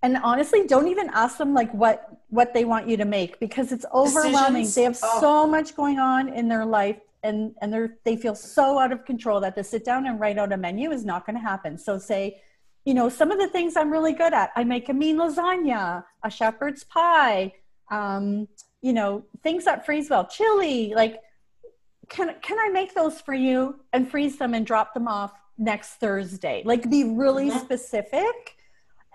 [0.02, 3.74] and honestly don't even ask them like what what they want you to make because
[3.74, 4.76] it's overwhelming Decisions?
[4.76, 5.20] they have oh.
[5.20, 9.06] so much going on in their life and and they're they feel so out of
[9.06, 11.78] control that to sit down and write out a menu is not going to happen
[11.78, 12.42] so say
[12.86, 16.04] you know some of the things i'm really good at i make a mean lasagna
[16.24, 17.52] a shepherd's pie
[17.92, 18.48] um,
[18.82, 21.20] you know things that freeze well chili like
[22.08, 25.96] can can i make those for you and freeze them and drop them off next
[25.96, 27.60] thursday like be really mm-hmm.
[27.60, 28.56] specific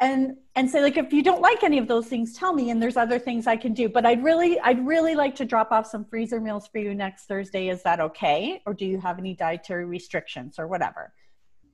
[0.01, 2.83] and and say like if you don't like any of those things tell me and
[2.83, 3.89] there's other things i can do.
[3.89, 7.27] But i'd really i'd really like to drop off some freezer meals for you next
[7.27, 7.69] thursday.
[7.69, 8.63] Is that okay?
[8.67, 11.13] Or do you have any dietary restrictions or whatever?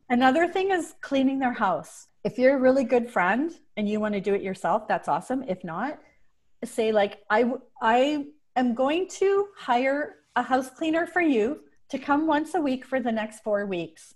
[0.09, 2.09] Another thing is cleaning their house.
[2.25, 5.43] If you're a really good friend and you want to do it yourself that's awesome.
[5.45, 5.99] If not
[6.65, 12.27] say like i i am going to hire a house cleaner for you to come
[12.27, 14.15] once a week for the next four weeks.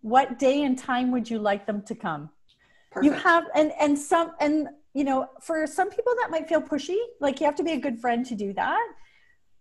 [0.00, 2.30] What day and time would you like them to come
[2.94, 3.04] Perfect.
[3.04, 6.96] you have and and some and you know for some people that might feel pushy
[7.20, 8.92] like you have to be a good friend to do that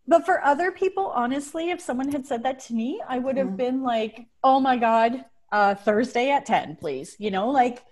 [0.07, 3.47] but for other people honestly if someone had said that to me i would have
[3.47, 3.57] mm.
[3.57, 7.83] been like oh my god uh, thursday at 10 please you know like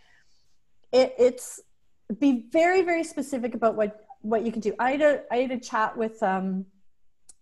[0.92, 1.60] it, it's
[2.20, 5.52] be very very specific about what what you can do i had a i had
[5.52, 6.66] a chat with um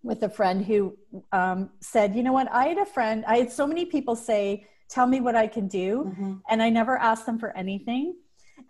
[0.04, 0.98] with a friend who
[1.34, 4.66] um, said you know what i had a friend i had so many people say
[4.89, 6.06] tell me what I can do.
[6.08, 6.34] Mm-hmm.
[6.49, 8.15] And I never asked them for anything.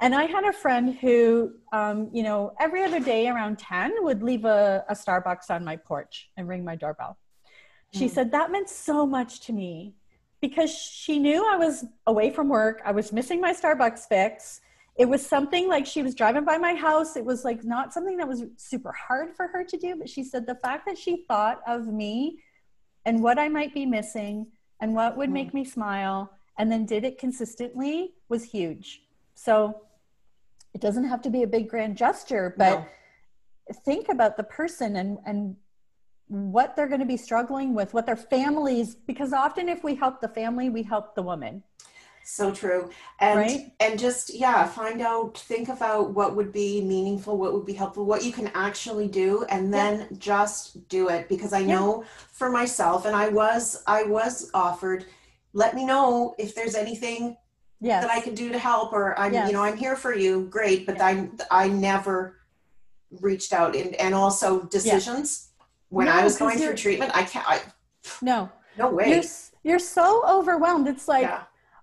[0.02, 4.22] And I had a friend who, um, you know, every other day around 10 would
[4.22, 7.18] leave a, a Starbucks on my porch and ring my doorbell.
[7.94, 8.12] She mm.
[8.12, 9.96] said that meant so much to me
[10.42, 12.82] because she knew I was away from work.
[12.86, 14.62] I was missing my Starbucks fix.
[14.98, 17.16] It was something like she was driving by my house.
[17.16, 20.24] It was like not something that was super hard for her to do, but she
[20.24, 22.40] said the fact that she thought of me
[23.06, 24.48] and what I might be missing
[24.80, 25.58] and what would make hmm.
[25.58, 29.02] me smile and then did it consistently was huge.
[29.36, 29.82] So
[30.74, 32.86] it doesn't have to be a big grand gesture, but no.
[33.86, 35.56] think about the person and, and
[36.28, 40.22] what they're going to be struggling with, what their families, because often if we help
[40.22, 41.64] the family, we help the woman.
[42.32, 42.92] So true.
[43.20, 43.72] And right?
[43.80, 48.06] and just yeah, find out, think about what would be meaningful, what would be helpful,
[48.06, 50.18] what you can actually do and then yeah.
[50.20, 55.06] just do it because I know for myself and I was I was offered
[55.54, 57.36] let me know if there's anything
[57.82, 58.04] yes.
[58.04, 59.48] that I can do to help or I'm yes.
[59.48, 60.46] you know I'm here for you.
[60.52, 61.06] Great, but yeah.
[61.52, 62.38] I I never
[63.22, 65.50] reached out and and also decisions
[65.90, 67.62] when no, I was going through treatment, I can't I
[68.22, 68.52] No.
[68.78, 69.10] No way.
[69.10, 69.24] You're,
[69.64, 70.88] you're so overwhelmed.
[70.88, 71.28] It's like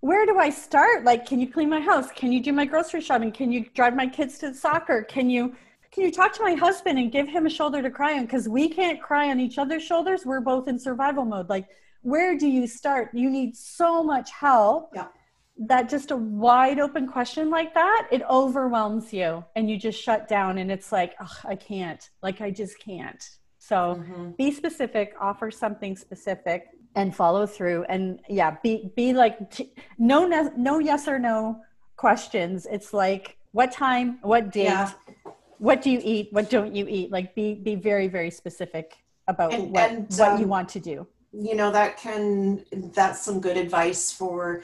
[0.01, 1.05] where do I start?
[1.05, 2.11] Like, can you clean my house?
[2.13, 3.33] Can you do my grocery shopping?
[3.33, 5.03] Can you drive my kids to soccer?
[5.03, 5.55] Can you
[5.93, 8.27] can you talk to my husband and give him a shoulder to cry on?
[8.27, 10.27] Because we can't cry on each other's shoulders.
[10.27, 11.49] We're both in survival mode.
[11.49, 11.69] Like,
[12.03, 13.11] where do you start?
[13.15, 14.91] You need so much help.
[14.95, 15.09] Yeah.
[15.59, 20.29] That just a wide open question like that, it overwhelms you and you just shut
[20.29, 22.11] down and it's like, oh, I can't.
[22.23, 23.27] Like, I just can't.
[23.59, 24.33] So mm-hmm.
[24.37, 29.39] be specific, offer something specific and follow through and yeah be be like
[29.99, 31.61] no no yes or no
[31.97, 32.67] questions.
[32.71, 34.91] It's like what time what date yeah.
[35.59, 37.13] what do you eat what don't you eat?
[37.13, 38.97] Like be be very very specific
[39.29, 41.07] about and, what and, what um, you want to do.
[41.33, 44.63] you know that can that's some good advice for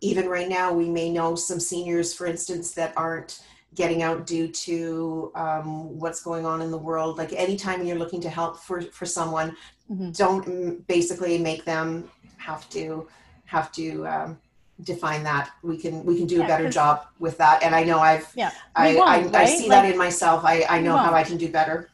[0.00, 3.40] even right now we may know some seniors for instance that aren't
[3.74, 7.18] getting out due to um, what's going on in the world.
[7.18, 9.56] Like anytime you're looking to help for for someone
[9.90, 10.10] mm-hmm.
[10.10, 13.08] don't basically make them have to
[13.46, 14.38] have to um,
[14.84, 15.50] define that.
[15.62, 17.62] We can we can do yeah, a better job with that.
[17.62, 19.34] And i know i've yeah I, I, right?
[19.34, 20.44] I, see like, that in myself.
[20.44, 21.90] I i know how i can do better.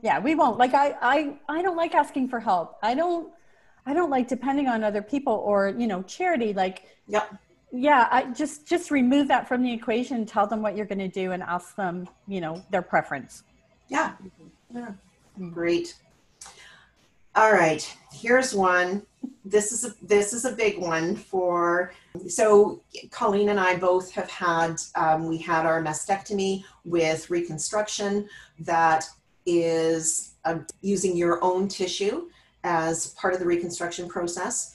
[0.00, 0.58] Yeah we won't.
[0.58, 2.78] Like i i i don't like asking for help.
[2.82, 3.32] I don't
[3.86, 6.52] i don't like depending on other people or you know charity.
[6.52, 7.34] Like yep.
[7.72, 11.08] yeah i just just remove that from the equation tell them what you're going to
[11.08, 13.42] do and ask them you know their preference.
[13.88, 14.12] Yeah,
[14.72, 14.92] yeah.
[15.50, 15.96] great
[17.34, 19.02] all right here's one.
[19.44, 21.92] This is a this is a big one for
[22.28, 28.28] so colleen and i both have had um, we had our mastectomy with reconstruction
[28.60, 29.08] that
[29.46, 32.28] is uh, using your own tissue
[32.64, 34.74] as part of the reconstruction process.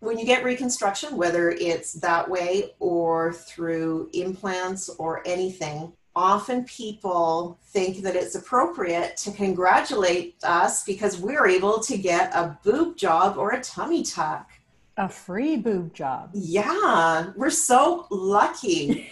[0.00, 7.58] When you get reconstruction whether it's that way or through implants or anything often people
[7.68, 13.38] think that it's appropriate to congratulate us because we're able to get a boob job
[13.38, 14.50] or a tummy tuck.
[14.98, 16.30] A free boob job.
[16.34, 19.08] Yeah, we're so lucky.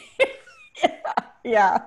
[0.82, 1.00] yeah,
[1.44, 1.78] yeah.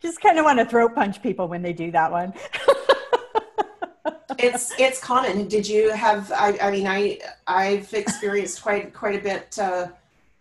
[0.00, 2.34] Just kind of want to throat punch people when they do that one.
[4.38, 5.48] it's it's common.
[5.48, 6.30] Did you have?
[6.32, 9.88] I, I mean, I I've experienced quite quite a bit uh,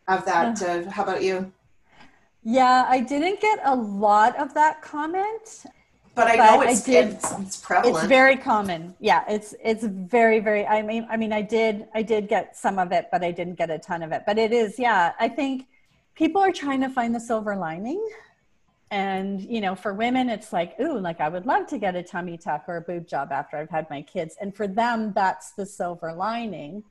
[0.09, 0.61] of that.
[0.61, 1.53] Uh, how about you?
[2.43, 5.65] Yeah, I didn't get a lot of that comment.
[6.15, 7.97] But I know it's, I did, it's, it's prevalent.
[7.97, 8.93] It's very common.
[8.99, 10.65] Yeah, it's it's very very.
[10.65, 13.55] I mean, I mean, I did I did get some of it, but I didn't
[13.55, 14.23] get a ton of it.
[14.25, 15.13] But it is, yeah.
[15.19, 15.67] I think
[16.15, 18.05] people are trying to find the silver lining,
[18.91, 22.03] and you know, for women, it's like, ooh, like I would love to get a
[22.03, 25.51] tummy tuck or a boob job after I've had my kids, and for them, that's
[25.51, 26.83] the silver lining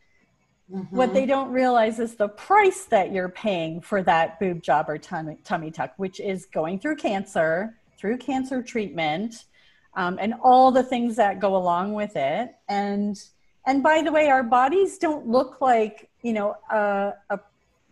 [0.73, 0.97] Mm-hmm.
[0.97, 4.99] What they don't realize is the price that you're paying for that boob job or
[4.99, 9.47] tummy, tummy tuck, which is going through cancer, through cancer treatment,
[9.95, 12.55] um, and all the things that go along with it.
[12.69, 13.19] And
[13.67, 17.41] and by the way, our bodies don't look like you know a, a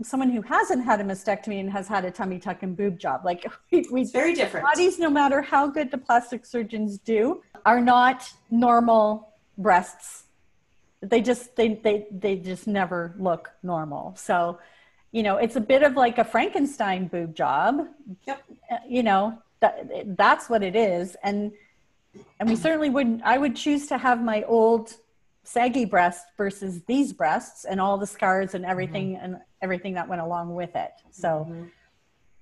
[0.02, 3.24] someone who hasn't had a mastectomy and has had a tummy tuck and boob job.
[3.24, 4.66] Like we, we it's very different.
[4.66, 10.25] Bodies, no matter how good the plastic surgeons do, are not normal breasts
[11.00, 14.14] they just they they they just never look normal.
[14.16, 14.58] So
[15.12, 17.86] you know it's a bit of like a frankenstein boob job.
[18.26, 18.44] Yep.
[18.70, 21.16] Uh, you know that that's what it is.
[21.22, 21.52] And
[22.40, 24.94] and we certainly wouldn't i would choose to have my old
[25.46, 29.24] saggy breast versus these breasts and all the scars and everything mm-hmm.
[29.24, 30.90] and everything that went along with it.
[31.12, 31.64] So mm-hmm.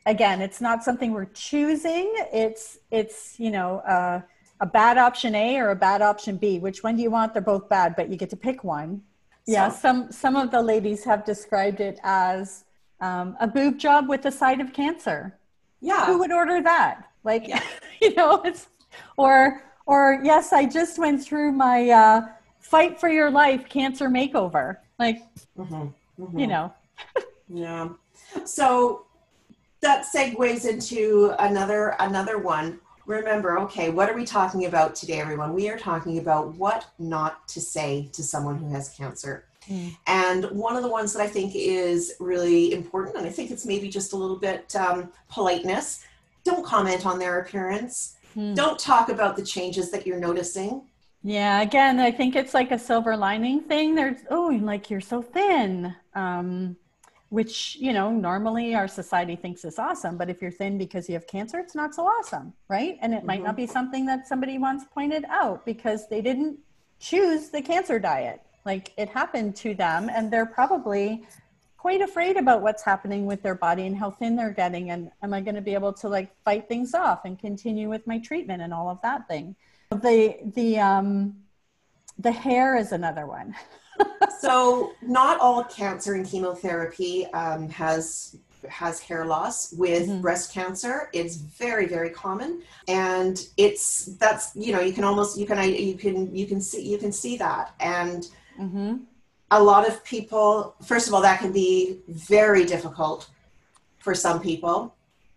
[0.07, 2.12] again it's not something we're choosing.
[2.32, 4.22] It's it's you know uh
[4.61, 6.59] a bad option A or a bad option B.
[6.59, 7.32] Which one do you want?
[7.32, 9.02] They're both bad, but you get to pick one.
[9.46, 9.52] So.
[9.52, 12.64] Yeah, some some of the ladies have described it as
[13.00, 15.38] um, a boob job with a side of cancer.
[15.80, 17.11] Yeah, who would order that?
[17.24, 17.62] Like, yeah.
[18.00, 18.68] you know, it's
[19.16, 22.22] or or yes, I just went through my uh,
[22.59, 24.78] fight for your life cancer makeover.
[24.98, 25.18] Like,
[25.59, 25.88] mm-hmm.
[26.22, 26.38] Mm-hmm.
[26.38, 26.72] you know.
[27.48, 27.88] yeah.
[28.46, 29.05] So
[29.80, 35.55] that segues into another another one remember, okay, what are we talking about today, everyone?
[35.55, 39.44] We are talking about what not to say to someone who has cancer.
[39.68, 39.96] Mm.
[40.07, 43.64] And one of the ones that I think is really important, and I think it's
[43.64, 46.05] maybe just a little bit um, politeness
[46.44, 48.16] don't comment on their appearance.
[48.36, 48.55] Mm.
[48.55, 50.82] Don't talk about the changes that you're noticing.
[51.22, 53.94] Yeah, again, I think it's like a silver lining thing.
[53.94, 55.94] There's, oh, like you're so thin.
[56.14, 56.76] Um,
[57.39, 61.14] which you know normally our society thinks is awesome but if you're thin because you
[61.18, 62.99] have cancer it's not so awesome right?
[63.01, 63.26] And it mm-hmm.
[63.26, 66.59] might not be something that somebody once pointed out because they didn't
[66.99, 68.41] choose the cancer diet.
[68.64, 71.24] Like it happened to them and they're probably
[71.76, 75.35] quite afraid about what's happening with their body and how thin they're getting and am
[75.35, 78.62] i going to be able to like fight things off and continue with my treatment
[78.62, 79.55] and all of that thing?
[79.91, 81.37] The the um
[82.18, 83.55] the hair is another one
[84.40, 88.36] so not all cancer and chemotherapy um, has
[88.68, 89.72] has hair loss.
[89.72, 90.20] With mm-hmm.
[90.20, 92.62] breast cancer it's very very common.
[92.88, 96.82] And it's that's you know you can almost you can you can you can see
[96.82, 97.74] you can see that.
[97.80, 98.26] And
[98.59, 98.97] mm-hmm.
[99.51, 103.28] a lot of people first of all that can be very difficult
[103.99, 104.95] for some people.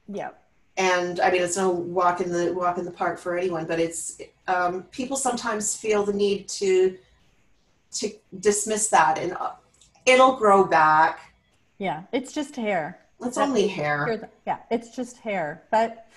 [0.08, 0.32] Yeah.
[0.78, 3.80] And i mean it's no walk in the walk in the park for anyone but
[3.80, 6.98] it's um, people sometimes feel the need to
[7.92, 8.10] to
[8.40, 9.52] dismiss that and uh,
[10.06, 11.34] it'll grow back.
[11.78, 13.00] Yeah, it's just hair.
[13.20, 14.30] It's That's, only hair.
[14.46, 15.64] Yeah, it's just hair.
[15.72, 16.08] But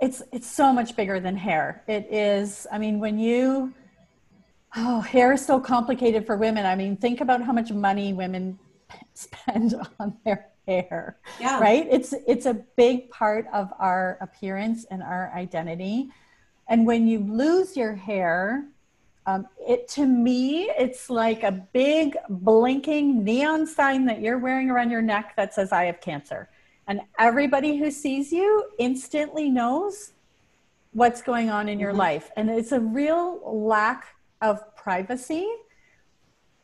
[0.00, 1.82] it's it's so much bigger than hair.
[1.88, 3.72] It is I mean when you
[4.76, 6.66] oh, hair is so complicated for women.
[6.66, 8.58] I mean, think about how much money women
[9.14, 11.18] spend on their hair.
[11.40, 11.60] Yeah.
[11.60, 11.86] Right?
[11.90, 16.10] It's it's a big part of our appearance and our identity.
[16.68, 18.66] And when you lose your hair,
[19.28, 24.90] um, it to me, it's like a big blinking neon sign that you're wearing around
[24.90, 26.48] your neck that says "I have cancer,"
[26.86, 30.12] and everybody who sees you instantly knows
[30.94, 31.98] what's going on in your mm-hmm.
[31.98, 34.06] life, and it's a real lack
[34.40, 35.46] of privacy,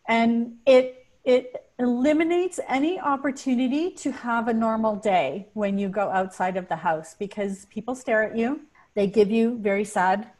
[0.08, 6.56] and it it eliminates any opportunity to have a normal day when you go outside
[6.56, 8.62] of the house because people stare at you,
[8.94, 10.30] they give you very sad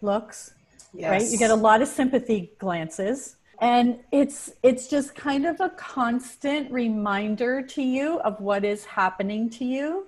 [0.00, 0.52] looks
[0.92, 1.10] yes.
[1.10, 1.30] right?
[1.30, 3.36] You get a lot of sympathy glances.
[3.60, 9.48] and it's it's just kind of a constant reminder to you of what is happening
[9.48, 10.06] to you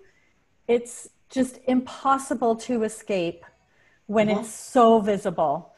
[0.67, 3.45] it's just impossible to escape
[4.07, 5.75] when it's so visible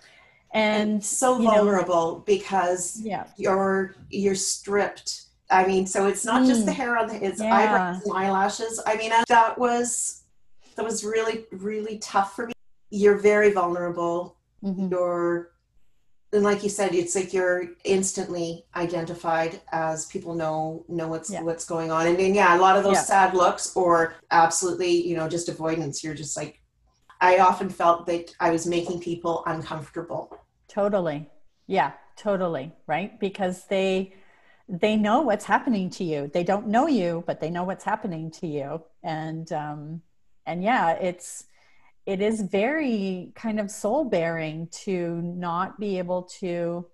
[0.52, 3.26] and, and so vulnerable know, because yeah.
[3.36, 6.46] you're you're stripped i mean so it's not mm.
[6.46, 6.76] just the mm.
[6.76, 7.54] hair on the it's yeah.
[7.54, 10.22] eyebrows and eyelashes i mean that was
[10.74, 12.52] that was really really tough for me
[12.90, 14.88] you're very vulnerable mm-hmm.
[14.90, 15.50] you're
[16.32, 21.42] and like you said it's like you're instantly identified as people know know what's yeah.
[21.42, 22.06] what's going on.
[22.06, 23.02] And then yeah a lot of those yeah.
[23.02, 26.04] sad looks or absolutely you know just avoidance.
[26.04, 26.60] You're just like
[27.22, 30.38] i often felt that i was making people uncomfortable.
[30.68, 31.28] Totally.
[31.66, 32.72] Yeah totally.
[32.86, 33.18] Right?
[33.18, 34.14] Because they
[34.68, 36.30] they know what's happening to you.
[36.32, 38.82] They don't know you but they know what's happening to you.
[39.02, 40.02] And um
[40.46, 41.46] and yeah it's
[42.06, 46.86] it is very kind of soul bearing to not be able to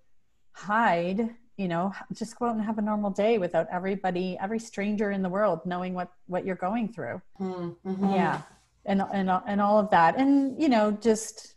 [0.51, 5.11] hide you know just go out and have a normal day without everybody every stranger
[5.11, 7.21] in the world knowing what what you're going through.
[7.39, 8.09] Mm-hmm.
[8.11, 8.41] yeah.
[8.85, 10.17] And and and all of that.
[10.17, 11.55] And you know just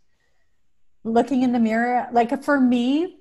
[1.03, 3.17] looking in the mirror like for me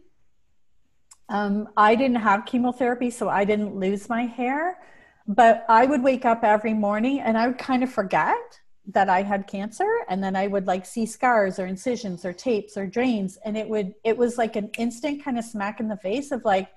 [1.28, 4.78] um, i didn't have chemotherapy so i didn't lose my hair
[5.26, 9.22] but i would wake up every morning and i would kind of forget that I
[9.22, 13.38] had cancer and then I would like see scars or incisions or tapes or drains
[13.44, 16.44] and it would it was like an instant kind of smack in the face of
[16.44, 16.68] like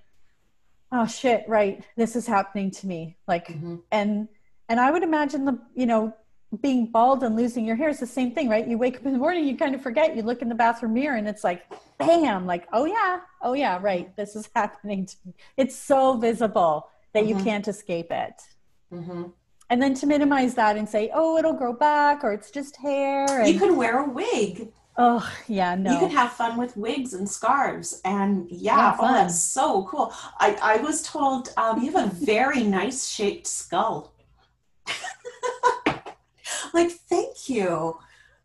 [0.91, 3.77] oh shit right this is happening to me like mm-hmm.
[3.91, 4.27] and
[4.69, 6.13] and I would imagine the you know
[6.61, 9.13] being bald and losing your hair is the same thing right you wake up in
[9.13, 11.63] the morning you kind of forget you look in the bathroom mirror and it's like
[11.97, 16.89] bam like oh yeah oh yeah right this is happening to me it's so visible
[17.13, 17.39] that mm-hmm.
[17.39, 18.41] you can't escape it
[18.91, 19.23] mm-hmm
[19.73, 23.25] and then to minimize that and say, oh, it'll grow back or it's just hair.
[23.41, 24.67] And, you can wear a wig.
[24.99, 25.93] Oh, yeah, no.
[25.93, 27.99] You can have fun with wigs and scarves.
[28.05, 30.13] And yeah, yeah oh, that's so cool.
[30.37, 34.13] I, I was told um, you have a very nice shaped skull.
[36.75, 37.97] like, thank you.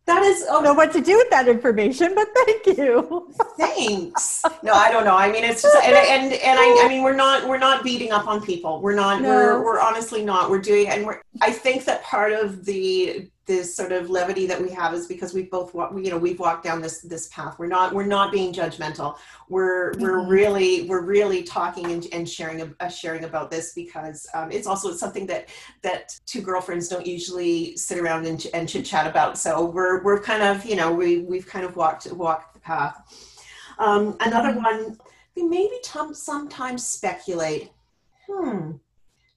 [0.09, 0.43] That is.
[0.49, 3.31] Oh, I don't know what to do with that information, but thank you.
[3.59, 4.43] thanks.
[4.63, 5.15] No, I don't know.
[5.15, 8.11] I mean, it's just and and, and I, I mean, we're not we're not beating
[8.11, 8.81] up on people.
[8.81, 9.21] We're not.
[9.21, 9.29] No.
[9.29, 10.49] We're we're honestly not.
[10.49, 11.21] We're doing and we're.
[11.43, 15.33] I think that part of the this sort of levity that we have is because
[15.33, 18.53] we've both you know we've walked down this this path we're not we're not being
[18.53, 19.17] judgmental
[19.49, 20.31] we're we're mm-hmm.
[20.31, 24.93] really we're really talking and, and sharing uh, sharing about this because um, it's also
[24.93, 25.49] something that
[25.81, 30.21] that two girlfriends don't usually sit around and, and chit chat about so we're we're
[30.21, 33.03] kind of you know we we've kind of walked walked the path
[33.79, 34.63] um, another mm-hmm.
[34.63, 34.99] one
[35.35, 37.71] we maybe t- sometimes speculate
[38.31, 38.73] hmm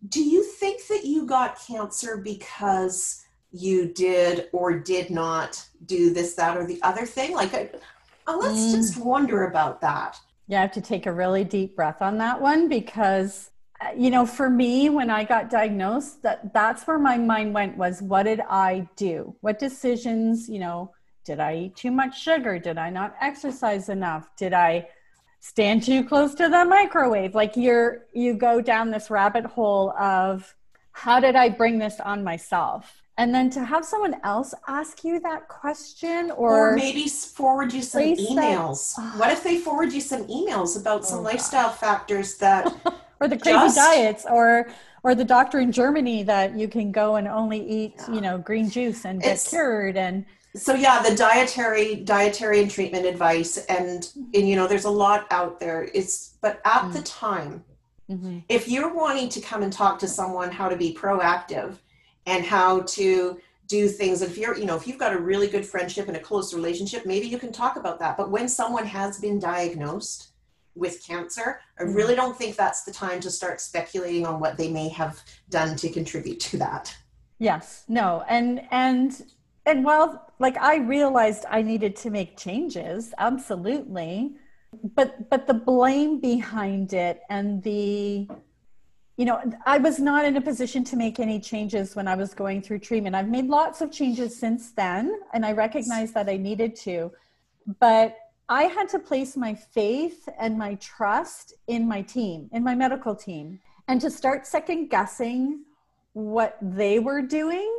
[0.09, 6.33] do you think that you got cancer because you did or did not do this,
[6.35, 7.33] that, or the other thing.
[7.33, 7.69] Like, I,
[8.27, 8.75] uh, let's mm.
[8.75, 10.17] just wonder about that.
[10.47, 14.09] Yeah, I have to take a really deep breath on that one because uh, you
[14.11, 18.23] know for me when i got diagnosed that that's where my mind went was what
[18.23, 20.91] did i do what decisions you know
[21.25, 24.85] did i eat too much sugar did i not exercise enough did i
[25.39, 30.53] stand too close to the microwave like you're you go down this rabbit hole of
[30.91, 35.19] how did i bring this on myself and then to have someone else ask you
[35.19, 40.01] that question or, or maybe forward you some emails that, what if they forward you
[40.01, 42.65] some emails about some oh lifestyle factors that
[43.19, 44.71] or the crazy just, diets or
[45.03, 48.15] or the doctor in germany that you can go and only eat yeah.
[48.15, 53.05] you know green juice and get cured and so yeah the dietary dietary and treatment
[53.05, 56.93] advice and and you know there's a lot out there it's but at mm.
[56.93, 57.63] the time
[58.09, 58.39] mm-hmm.
[58.49, 61.77] if you're wanting to come and talk to someone how to be proactive
[62.25, 64.21] and how to do things.
[64.21, 66.53] And if you're you know if you've got a really good friendship and a close
[66.53, 68.17] relationship maybe you can talk about that.
[68.17, 70.27] But when someone has been diagnosed
[70.75, 71.93] with cancer i mm-hmm.
[71.93, 75.75] really don't think that's the time to start speculating on what they may have done
[75.75, 76.95] to contribute to that.
[77.39, 79.23] Yes no and and
[79.65, 84.35] and while like i realized i needed to make changes absolutely
[84.95, 88.27] but but the blame behind it and the
[89.21, 92.33] you know, I was not in a position to make any changes when I was
[92.33, 93.15] going through treatment.
[93.15, 97.11] I've made lots of changes since then, and I recognize that I needed to.
[97.79, 98.17] But
[98.49, 103.15] I had to place my faith and my trust in my team, in my medical
[103.15, 105.65] team, and to start second guessing
[106.13, 107.71] what they were doing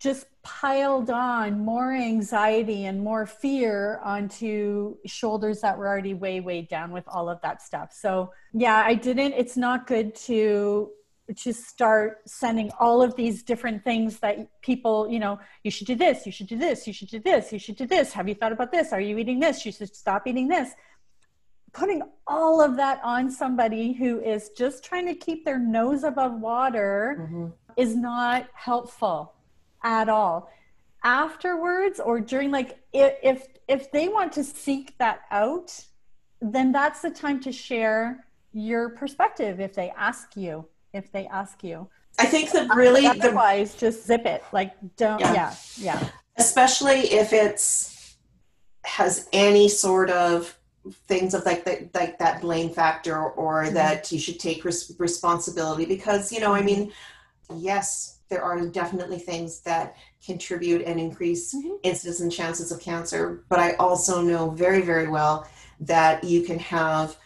[0.00, 6.62] just piled on more anxiety and more fear onto shoulders that were already way way
[6.62, 7.92] down with all of that stuff.
[7.92, 10.90] So yeah i didn't it's not good to
[11.36, 15.94] to start sending all of these different things that people you know you should do
[15.94, 18.12] this you should do this you should do this you should do this.
[18.12, 18.92] Have you thought about this?
[18.92, 19.66] Are you eating this?
[19.66, 20.70] You should stop eating this.
[21.72, 26.40] Putting all of that on somebody who is just trying to keep their nose above
[26.40, 27.48] water mm-hmm.
[27.76, 29.34] is not helpful
[29.82, 30.50] at all
[31.04, 35.84] afterwards or during like if, if if they want to seek that out
[36.40, 41.62] then that's the time to share your perspective if they ask you if they ask
[41.62, 41.86] you
[42.18, 45.32] i think that really otherwise the, just zip it like don't yeah.
[45.32, 48.16] yeah yeah especially if it's
[48.84, 50.58] has any sort of
[51.06, 53.74] things of like that like that blame factor or mm-hmm.
[53.74, 56.90] that you should take res- responsibility because you know i mean
[57.56, 61.74] yes there are definitely things that contribute and increase mm-hmm.
[61.82, 65.48] incidence and chances of cancer but i also know very very well
[65.80, 67.16] that you can have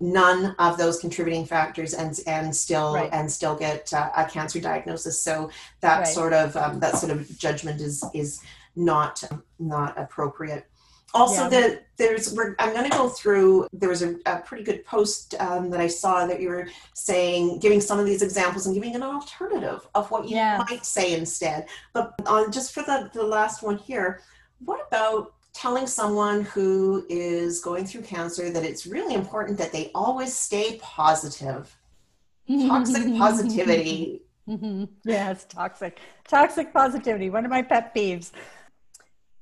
[0.00, 3.10] none of those contributing factors and and still right.
[3.12, 5.50] and still get uh, a cancer diagnosis so
[5.80, 6.06] that right.
[6.06, 8.40] sort of um, that sort of judgment is is
[8.76, 9.22] not
[9.58, 10.67] not appropriate
[11.14, 11.48] also yeah.
[11.48, 15.70] the there's i'm going to go through there was a, a pretty good post um,
[15.70, 19.02] that i saw that you were saying giving some of these examples and giving an
[19.02, 21.66] alternative of what you might say instead.
[21.92, 24.20] But on just for the, the last one here
[24.64, 29.90] what about telling someone who is going through cancer that it's really important that they
[29.94, 31.74] always stay positive?
[32.48, 34.22] Toxic positivity.
[35.04, 36.00] Yeah it's toxic.
[36.26, 38.32] Toxic positivity one of my pet peeves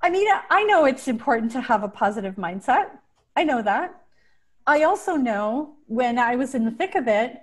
[0.06, 2.90] I mean, I know it's important to have a positive mindset.
[3.34, 4.02] I know that.
[4.64, 7.42] I also know when I was in the thick of it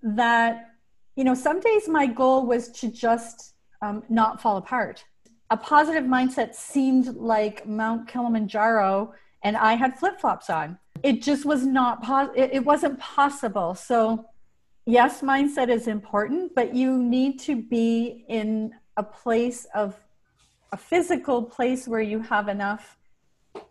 [0.00, 0.76] that,
[1.16, 5.04] you know, some days my goal was to just um, not fall apart.
[5.50, 9.12] A positive mindset seemed like Mount Kilimanjaro,
[9.42, 10.78] and I had flip flops on.
[11.02, 13.74] It just was not, pos- it, it wasn't possible.
[13.74, 14.26] So,
[14.86, 19.96] yes, mindset is important, but you need to be in a place of
[20.74, 22.98] a physical place where you have enough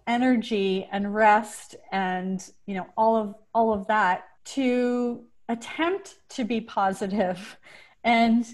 [0.08, 6.60] energy and rest and you know all of all of that to attempt to be
[6.62, 7.58] positive.
[8.06, 8.46] And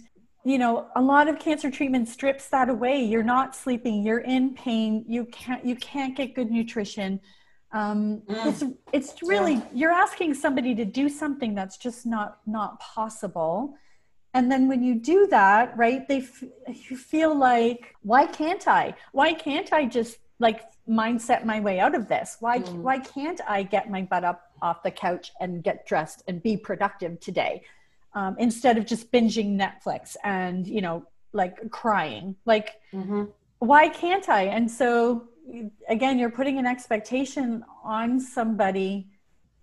[0.44, 3.04] you know a lot of cancer treatment strips that away.
[3.04, 4.04] You're not sleeping.
[4.04, 5.04] You're in pain.
[5.08, 7.20] You can't you can't get good nutrition.
[7.72, 8.46] Um, mm.
[8.46, 9.80] it's it's really yeah.
[9.80, 13.74] you're asking somebody to do something that's just not not possible
[14.34, 18.94] and then when you do that right they f- you feel like why can't i
[19.12, 22.76] why can't i just like mindset my way out of this why mm.
[22.76, 26.58] why can't i get my butt up off the couch and get dressed and be
[26.58, 27.62] productive today
[28.14, 33.26] um, instead of just binging netflix and you know like crying like mm-hmm.
[33.60, 35.28] why can't i and so
[35.88, 39.08] again you're putting an expectation on somebody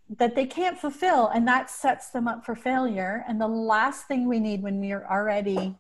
[0.09, 3.25] that they can't fulfill and that sets them up for failure.
[3.29, 5.77] And the last thing we need when we're already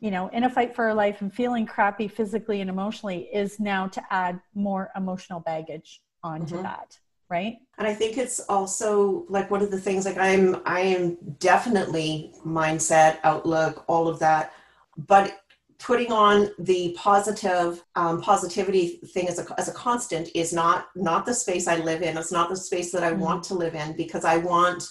[0.00, 3.58] you know in a fight for our life and feeling crappy physically and emotionally is
[3.58, 6.62] now to add more emotional baggage onto mm-hmm.
[6.62, 6.98] that
[7.30, 7.56] right?
[7.76, 12.32] And i think it's also like one of the things like i'm i am definitely
[12.44, 14.52] mindset outlook all of that.
[14.96, 15.40] But
[15.78, 21.24] putting on the positive um, positivity thing as a, as a constant is not not
[21.24, 23.20] the space i live in it's not the space that i mm-hmm.
[23.20, 24.90] want to live in because i want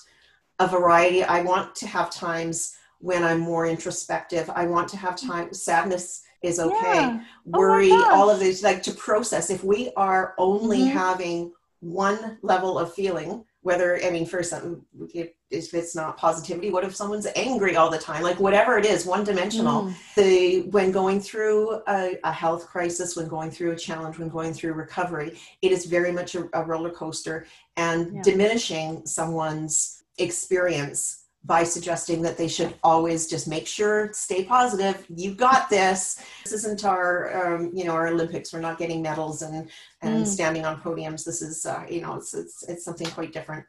[0.59, 5.15] a variety i want to have times when i'm more introspective i want to have
[5.15, 7.19] time sadness is okay yeah.
[7.53, 10.97] Oh worry oh all of these like to process if we are only mm-hmm.
[10.97, 16.85] having one level of feeling whether i mean for some if it's not positivity what
[16.85, 19.93] if someone's angry all the time like whatever it is one dimensional mm.
[20.15, 24.53] the when going through a, a, health crisis when going through a challenge when going
[24.53, 27.45] through recovery it is very much a, a roller coaster
[27.75, 28.21] and yeah.
[28.21, 35.37] diminishing someone's experience by suggesting that they should always just make sure stay positive you've
[35.37, 36.21] got this.
[36.43, 38.53] This isn't our um, you know our olympics.
[38.53, 39.69] We're not getting medals and
[40.01, 40.27] and mm.
[40.27, 41.23] standing on podiums.
[41.23, 43.65] This is uh, you know it's, it's it's something quite different.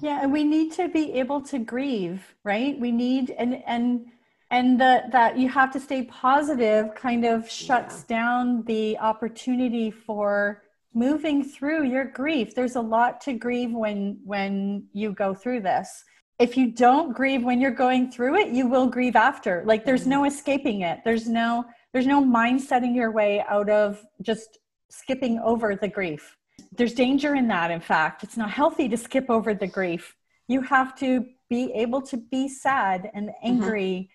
[0.00, 2.78] Yeah and we need to be able to grieve right?
[2.78, 4.06] We need and and
[4.50, 8.16] and the, that you have to stay positive kind of shuts yeah.
[8.16, 10.62] down the opportunity for
[10.92, 12.54] moving through your grief.
[12.54, 16.04] There's a lot to grieve when when you go through this
[16.42, 19.62] if you don't grieve when you're going through it you will grieve after.
[19.64, 21.00] Like there's no escaping it.
[21.04, 24.58] There's no there's no mind setting your way out of just
[24.90, 26.36] skipping over the grief.
[26.76, 28.22] There's danger in that in fact.
[28.22, 30.14] It's not healthy to skip over the grief.
[30.48, 33.46] You have to be able to be sad and mm-hmm.
[33.48, 34.10] angry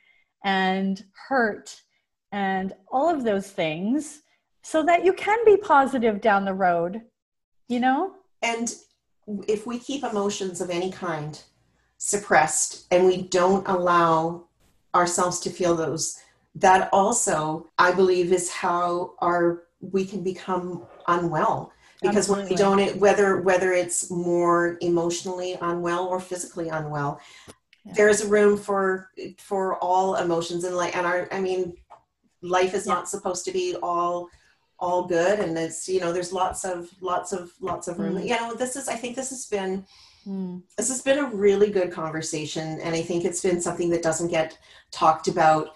[0.46, 0.48] mm-hmm.
[0.48, 1.82] and hurt
[2.32, 4.22] and all of those things
[4.64, 7.02] so that you can be positive down the road
[7.68, 8.14] you know?
[8.42, 8.74] And
[9.48, 11.42] if we keep emotions of any kind
[11.98, 14.44] suppressed and we don't allow
[14.96, 16.20] ourselves to feel those
[16.56, 21.72] that also i believe is how our we can become unwell
[22.02, 27.20] because when we don't whether whether it's more emotionally unwell or physically unwell
[27.84, 27.94] Yeah.
[27.96, 31.74] there's a room for for all emotions and like and our i mean
[32.42, 32.94] life is Yeah.
[32.94, 34.30] not supposed to be all
[34.80, 38.28] all good and it's you know there's lots of lots of lots of room Mm.
[38.28, 39.84] you know this is i think this has been
[40.28, 40.64] Mm.
[40.78, 44.28] this has been a really good conversation and i think it's been something that doesn't
[44.28, 44.58] get
[44.92, 45.70] talked about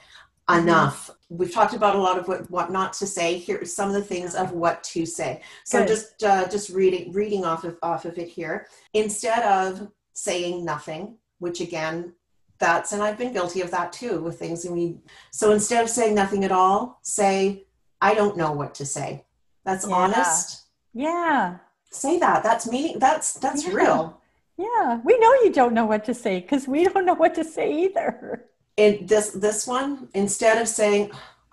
[0.50, 0.60] Mhm.
[0.64, 3.88] enough we've talked about a lot of what what not to say here are some
[3.88, 5.88] of the things of what to say so Good.
[5.88, 11.18] just uh, just reading reading off of off of it here instead of saying nothing
[11.40, 12.14] which again
[12.60, 14.98] that's and i've been guilty of that too with things and we
[15.32, 17.66] so instead of saying nothing at all say
[18.02, 19.24] i don't know what to say
[19.64, 19.96] that's Yeah.
[19.96, 21.58] honest Yeah.
[21.92, 23.74] say that that's meaning that's that's Yeah.
[23.74, 24.21] real
[24.66, 25.00] Yeah.
[25.08, 27.68] We know you don't know what to say because we don't know what to say
[27.86, 28.46] either.
[28.78, 29.90] in this this one
[30.24, 31.04] instead of saying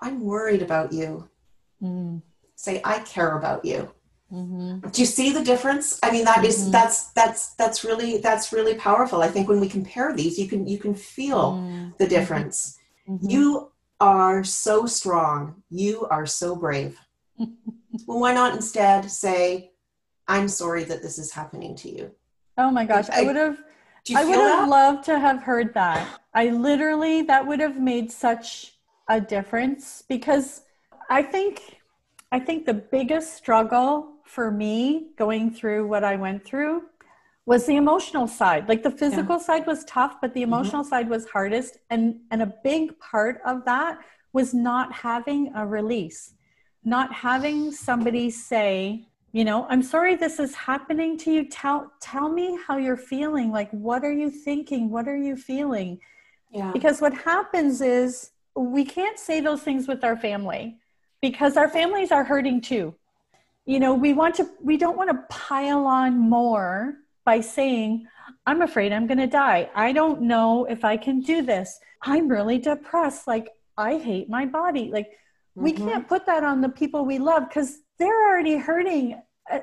[0.05, 1.11] i'm worried about you
[1.83, 2.23] Mm.
[2.65, 3.81] say i care about you
[4.31, 6.73] hmm do you see the difference i mean that is Mhm.
[6.77, 10.63] that's that's that's really that's really powerful i think when we compare these you can
[10.73, 11.97] you can feel Mm.
[12.01, 12.57] the difference
[13.09, 13.31] Mhm.
[13.35, 13.45] you
[14.17, 15.39] are so strong
[15.85, 16.95] you are so brave
[18.07, 19.73] well why not instead say
[20.35, 22.05] i'm sorry that this is happening to you
[22.59, 23.09] Oh my gosh.
[23.11, 23.59] I I- would have
[24.15, 26.21] I would have loved to have heard that.
[26.33, 28.75] I literally, that would have made such
[29.09, 30.63] a difference because
[31.11, 31.77] I think,
[32.33, 36.85] I think the biggest struggle for me going through what I went through
[37.45, 38.69] was the emotional side.
[38.69, 41.79] Like the physical side was tough, but the emotional side was hardest.
[41.91, 43.99] And, and a big part of that
[44.33, 46.35] was not having a release,
[46.85, 49.09] not having somebody say,
[49.39, 51.43] you know i'm sorry this is happening to you.
[51.49, 53.49] Tell tell me how you're feeling.
[53.59, 54.91] Like what are you thinking?
[54.91, 56.01] What are you feeling?
[56.51, 56.73] Yeah.
[56.73, 60.65] Because what happens is we can't say those things with our family
[61.27, 62.87] because our families are hurting too.
[63.73, 67.91] You know we want to we don't want to pile on more by saying
[68.49, 69.71] i'm afraid i'm going to die.
[69.87, 71.69] I don't know if i can do this.
[72.03, 73.29] I'm really depressed.
[73.35, 74.87] Like i hate my body.
[74.99, 75.11] Like
[75.55, 75.85] we Mhm.
[75.87, 79.07] can't put that on the people we love because they're already hurting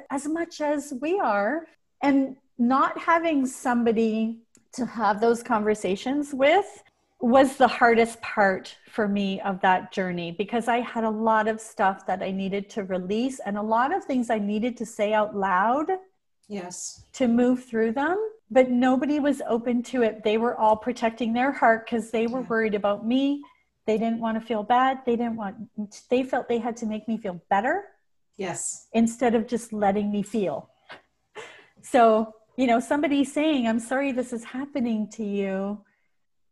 [0.10, 1.68] as much as we are
[2.02, 4.40] and not having somebody
[4.74, 6.84] to have those conversations with
[7.22, 11.62] was the hardest part for me of that journey because I had a lot of
[11.62, 15.14] stuff that I needed to release and a lot of things I needed to say
[15.14, 15.88] out loud
[16.48, 18.18] yes to move through them,
[18.52, 20.24] but nobody was open to it.
[20.24, 22.48] They were all protecting their heart because they were Yeah.
[22.48, 23.44] worried about me.
[23.88, 25.00] They didn't want to feel bad.
[25.06, 25.56] They didn't want,
[26.10, 27.86] they felt they had to make me feel better
[28.38, 30.70] yes instead of just letting me feel.
[31.82, 35.84] So, you know, somebody saying, I'm sorry this is happening to you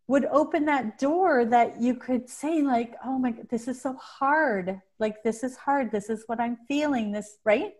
[0.08, 4.80] would open that door that you could say, like, oh my, this is so hard.
[5.00, 5.92] Like, this is hard.
[5.92, 7.12] This is what I'm feeling.
[7.12, 7.72] This, right?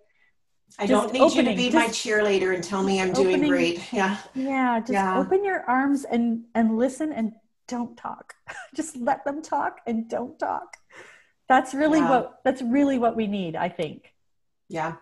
[0.80, 3.42] i Just don't need you to opening, be my cheerleader and tell me i'm doing
[3.48, 4.80] great yeah Yeah.
[4.80, 5.20] Just Yeah.
[5.20, 7.34] open your arms and, and listen and
[7.68, 8.34] don't talk.
[8.76, 10.78] just let them talk and don't talk.
[11.50, 12.10] That's really Yeah.
[12.10, 14.14] what, that's really what we need, I think.
[14.70, 14.94] Yeah,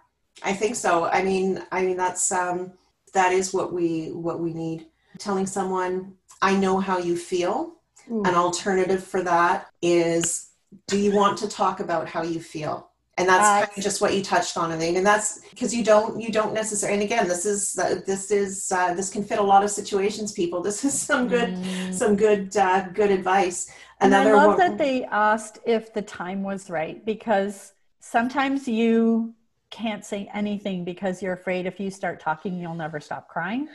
[0.44, 1.06] I think so.
[1.06, 2.74] I mean, I mean that's um,
[3.14, 4.88] that is what we what we need.
[5.18, 7.74] Telling someone, "I know how you feel."
[8.10, 8.24] Ooh.
[8.24, 10.50] An alternative for that is,
[10.88, 14.16] "Do you want to talk about how you feel?" And that's kind of just what
[14.16, 14.96] you touched on, Elaine.
[14.98, 16.96] And that's because you don't you don't necessarily.
[16.96, 20.32] And again, this is uh, this is uh, this can fit a lot of situations.
[20.32, 21.94] People, this is some good Mm.
[21.94, 23.70] some good uh, good advice.
[24.02, 29.34] And I love one- that they asked if the time was right because sometimes you
[29.70, 33.70] can't say anything because you're afraid if you start talking, you'll never stop crying.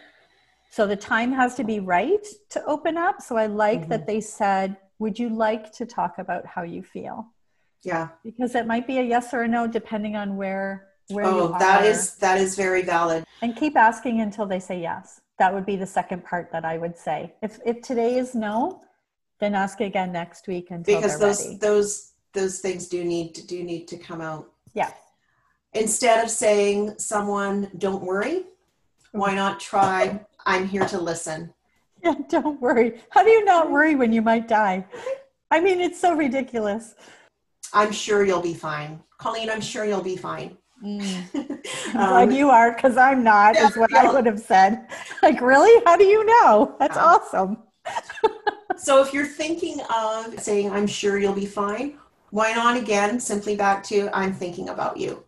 [0.71, 3.23] So the time has to be right to open up.
[3.23, 3.91] So I like Mm-hmm.
[3.91, 7.27] that they said, Would you like to talk about how you feel?
[7.83, 8.09] yeah.
[8.25, 11.53] Because it might be a yes or a no depending on where where you Oh,
[11.53, 11.59] are.
[11.61, 13.25] that is that is very valid.
[13.43, 15.21] and keep asking until they say yes.
[15.39, 17.35] That would be the second part that I would say.
[17.43, 18.83] If if today is no,
[19.39, 21.59] then ask again next week until because they're those ready.
[21.59, 24.91] those those things do need to do need to come out Yeah.
[25.75, 28.45] instead of saying someone don't worry
[29.13, 31.53] why not try i'm here to listen
[32.05, 33.01] Yeah, don't worry.
[33.11, 34.87] How do you not worry when you might die?
[35.51, 36.95] I mean, it's so ridiculous.
[37.73, 40.57] i'm sure you'll be fine colleen i'm sure you'll be fine
[41.95, 44.87] I'm Um, you are because I'm not, is what I would have said.
[45.23, 45.83] Like, really?
[45.87, 46.77] How do you know?
[46.79, 47.05] That's Yeah.
[47.07, 47.57] awesome.
[48.79, 51.99] so if you're thinking of saying i'm sure you'll be fine
[52.31, 55.23] why not again simply back to i'm thinking about you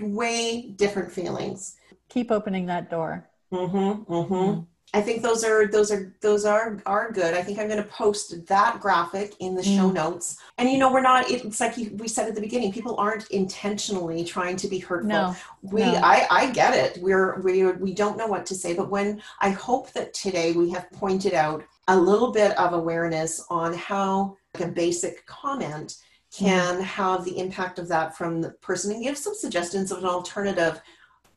[0.00, 1.76] way different feelings
[2.08, 3.28] Keep opening that door.
[3.52, 4.60] mm-hmm mm-hmm
[4.94, 7.34] I think those are those are those are are good.
[7.34, 9.76] I think I'm going to post that graphic in the mm.
[9.76, 10.38] show notes.
[10.56, 11.30] And you know, we're not.
[11.30, 12.72] It's like you, we said at the beginning.
[12.72, 15.08] People aren't intentionally trying to be hurtful.
[15.08, 16.00] No, we, no.
[16.02, 17.02] I, I get it.
[17.02, 18.72] We're we we don't know what to say.
[18.72, 23.44] But when I hope that today we have pointed out a little bit of awareness
[23.50, 25.96] on how like a basic comment
[26.32, 26.82] can mm.
[26.82, 30.80] have the impact of that from the person and give some suggestions of an alternative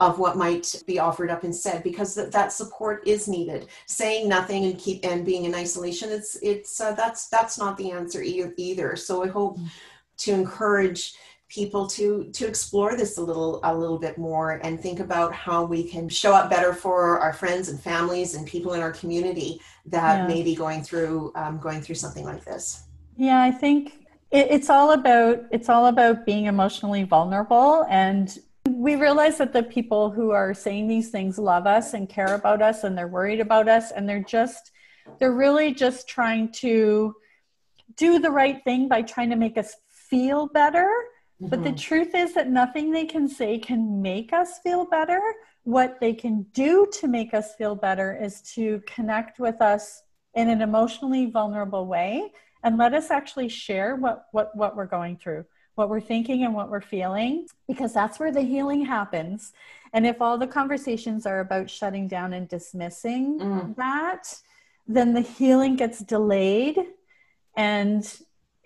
[0.02, 4.66] of what might be offered up instead because that, that support is needed saying nothing
[4.66, 8.52] and keep and being in isolation it's it's uh, that's that's not the answer e-
[8.58, 9.68] either so i hope mm-hmm.
[10.18, 11.14] to encourage
[11.52, 15.66] people to to explore this a little a little bit more and think about how
[15.66, 19.60] we can show up better for our friends and families and people in our community
[19.86, 20.28] that yeah.
[20.28, 22.84] may be going through um, going through something like this
[23.18, 28.40] yeah i think it, it's all about it's all about being emotionally vulnerable and
[28.70, 32.62] we realize that the people who are saying these things love us and care about
[32.62, 34.72] us and they're worried about us and they're just
[35.20, 37.14] they're really just trying to
[37.98, 40.90] do the right thing by trying to make us feel better
[41.42, 41.50] mm-hmm.
[41.50, 41.76] but the mm-hmm.
[41.76, 45.22] truth is that nothing they can say can make us feel better
[45.64, 50.04] what they can do to make us feel better is to connect with us
[50.36, 52.32] in an emotionally vulnerable way
[52.64, 55.44] and let us actually share what what what we're going through
[55.76, 59.54] what we're thinking and what we're feeling, because that's where the healing happens.
[59.94, 63.76] And if all the conversations are about shutting down and dismissing mm.
[63.78, 64.34] that,
[64.88, 66.78] then the healing gets delayed
[67.56, 68.18] and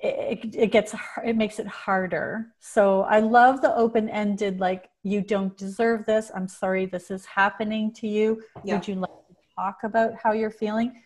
[0.05, 0.93] it, it gets
[1.23, 6.47] it makes it harder so i love the open-ended like you don't deserve this i'm
[6.47, 8.75] sorry this is happening to you yeah.
[8.75, 11.01] would you like to talk about how you're feeling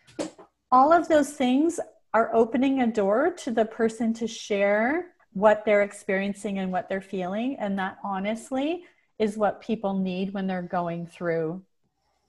[0.71, 1.79] all of those things
[2.13, 7.01] are opening a door to the person to share what they're experiencing and what they're
[7.01, 7.55] feeling.
[7.59, 8.83] And that honestly
[9.19, 11.61] is what people need when they're going through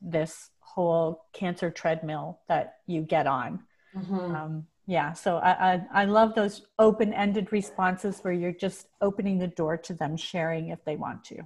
[0.02, 3.60] this whole cancer treadmill that you get on.
[3.96, 4.34] Mm-hmm.
[4.34, 9.38] Um, yeah, so I, I, I love those open ended responses where you're just opening
[9.38, 11.43] the door to them sharing if they want to.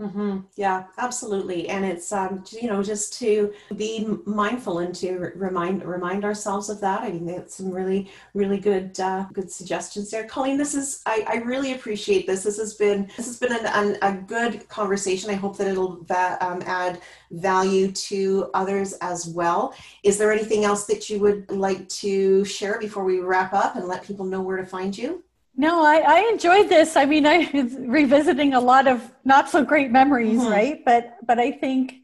[0.00, 0.40] Mm-hmm.
[0.56, 6.24] Yeah, absolutely, and it's um, you know just to be mindful and to remind remind
[6.24, 7.02] ourselves of that.
[7.02, 10.56] I mean, that's some really really good uh, good suggestions there, Colleen.
[10.58, 12.42] This is I, I really appreciate this.
[12.42, 15.30] This has been this has been an, an, a good conversation.
[15.30, 19.74] I hope that it'll va- um, add value to others as well.
[20.02, 23.86] Is there anything else that you would like to share before we wrap up and
[23.86, 25.22] let people know where to find you?
[25.56, 26.96] No, I, I enjoyed this.
[26.96, 30.50] I mean, I was revisiting a lot of not so great memories, mm-hmm.
[30.50, 30.84] right?
[30.84, 31.96] But but I think,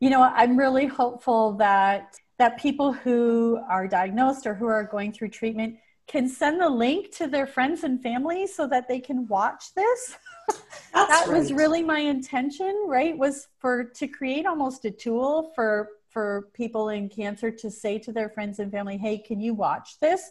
[0.00, 5.12] you know, I'm really hopeful that that people who are diagnosed or who are going
[5.12, 5.76] through treatment
[6.06, 10.16] can send the link to their friends and family so that they can watch this.
[10.94, 11.28] that right.
[11.28, 13.16] was really my intention, right?
[13.16, 18.10] Was for to create almost a tool for for people in cancer to say to
[18.10, 20.30] their friends and family, "Hey, can you watch this?"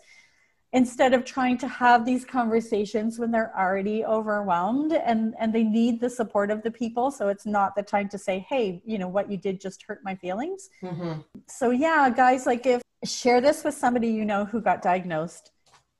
[0.72, 6.00] Instead of trying to have these conversations when they're already overwhelmed and and they need
[6.00, 7.10] the support of the people.
[7.12, 10.02] So it's not the time to say hey you know what you did just hurt
[10.04, 10.70] my feelings.
[10.84, 11.22] Mm-hmm.
[11.48, 15.52] so yeah guys like if share this with somebody you know who got diagnosed.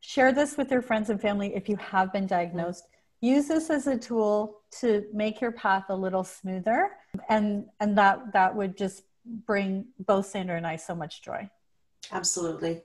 [0.02, 2.88] Share this with your friends and family if you have been diagnosed.
[3.22, 6.92] Use this as a tool to make your path a little smoother
[7.28, 9.04] and and that that would just
[9.46, 11.50] bring both sandra and i so much joy.
[12.12, 12.82] Absolutely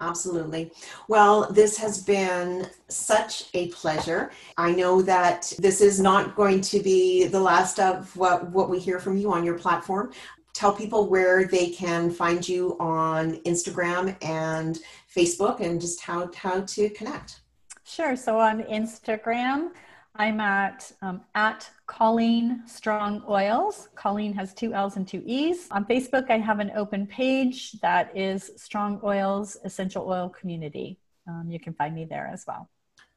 [0.00, 0.72] Absolutely.
[1.08, 4.32] Well, this has been such a pleasure.
[4.58, 8.78] I know that this is not going to be the last of what, what we
[8.78, 10.12] hear from you on your platform.
[10.52, 14.78] Tell people where they can find you on Instagram and
[15.14, 17.40] Facebook and just how, how to connect.
[17.84, 18.16] Sure.
[18.16, 19.70] So on Instagram,
[20.16, 23.88] I'm at um, at Colleen Strong Oils.
[23.96, 25.66] Colleen has two L's and two E's.
[25.72, 31.00] On Facebook, I have an open page that is Strong Oils Essential Oil Community.
[31.26, 32.70] Um, you can find me there as well.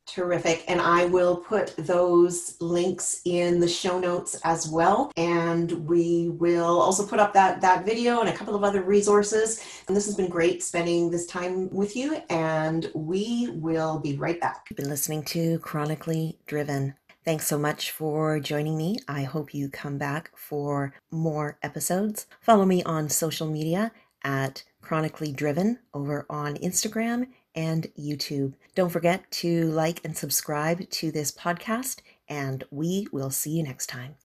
[0.07, 0.63] Terrific.
[0.67, 5.11] And I will put those links in the show notes as well.
[5.17, 9.63] And we will also put up that, that video and a couple of other resources.
[9.87, 12.21] And this has been great spending this time with you.
[12.29, 14.65] And we will be right back.
[14.69, 16.95] You've been listening to Chronically Driven.
[17.25, 18.99] Thanks so much for joining me.
[19.09, 22.25] I hope you come back for more episodes.
[22.39, 23.91] Follow me on social media
[24.23, 27.27] at Chronically Driven over on Instagram
[27.57, 28.53] and YouTube.
[28.75, 31.97] Don't forget to like and subscribe to this podcast,
[32.29, 34.15] and we will see you next time.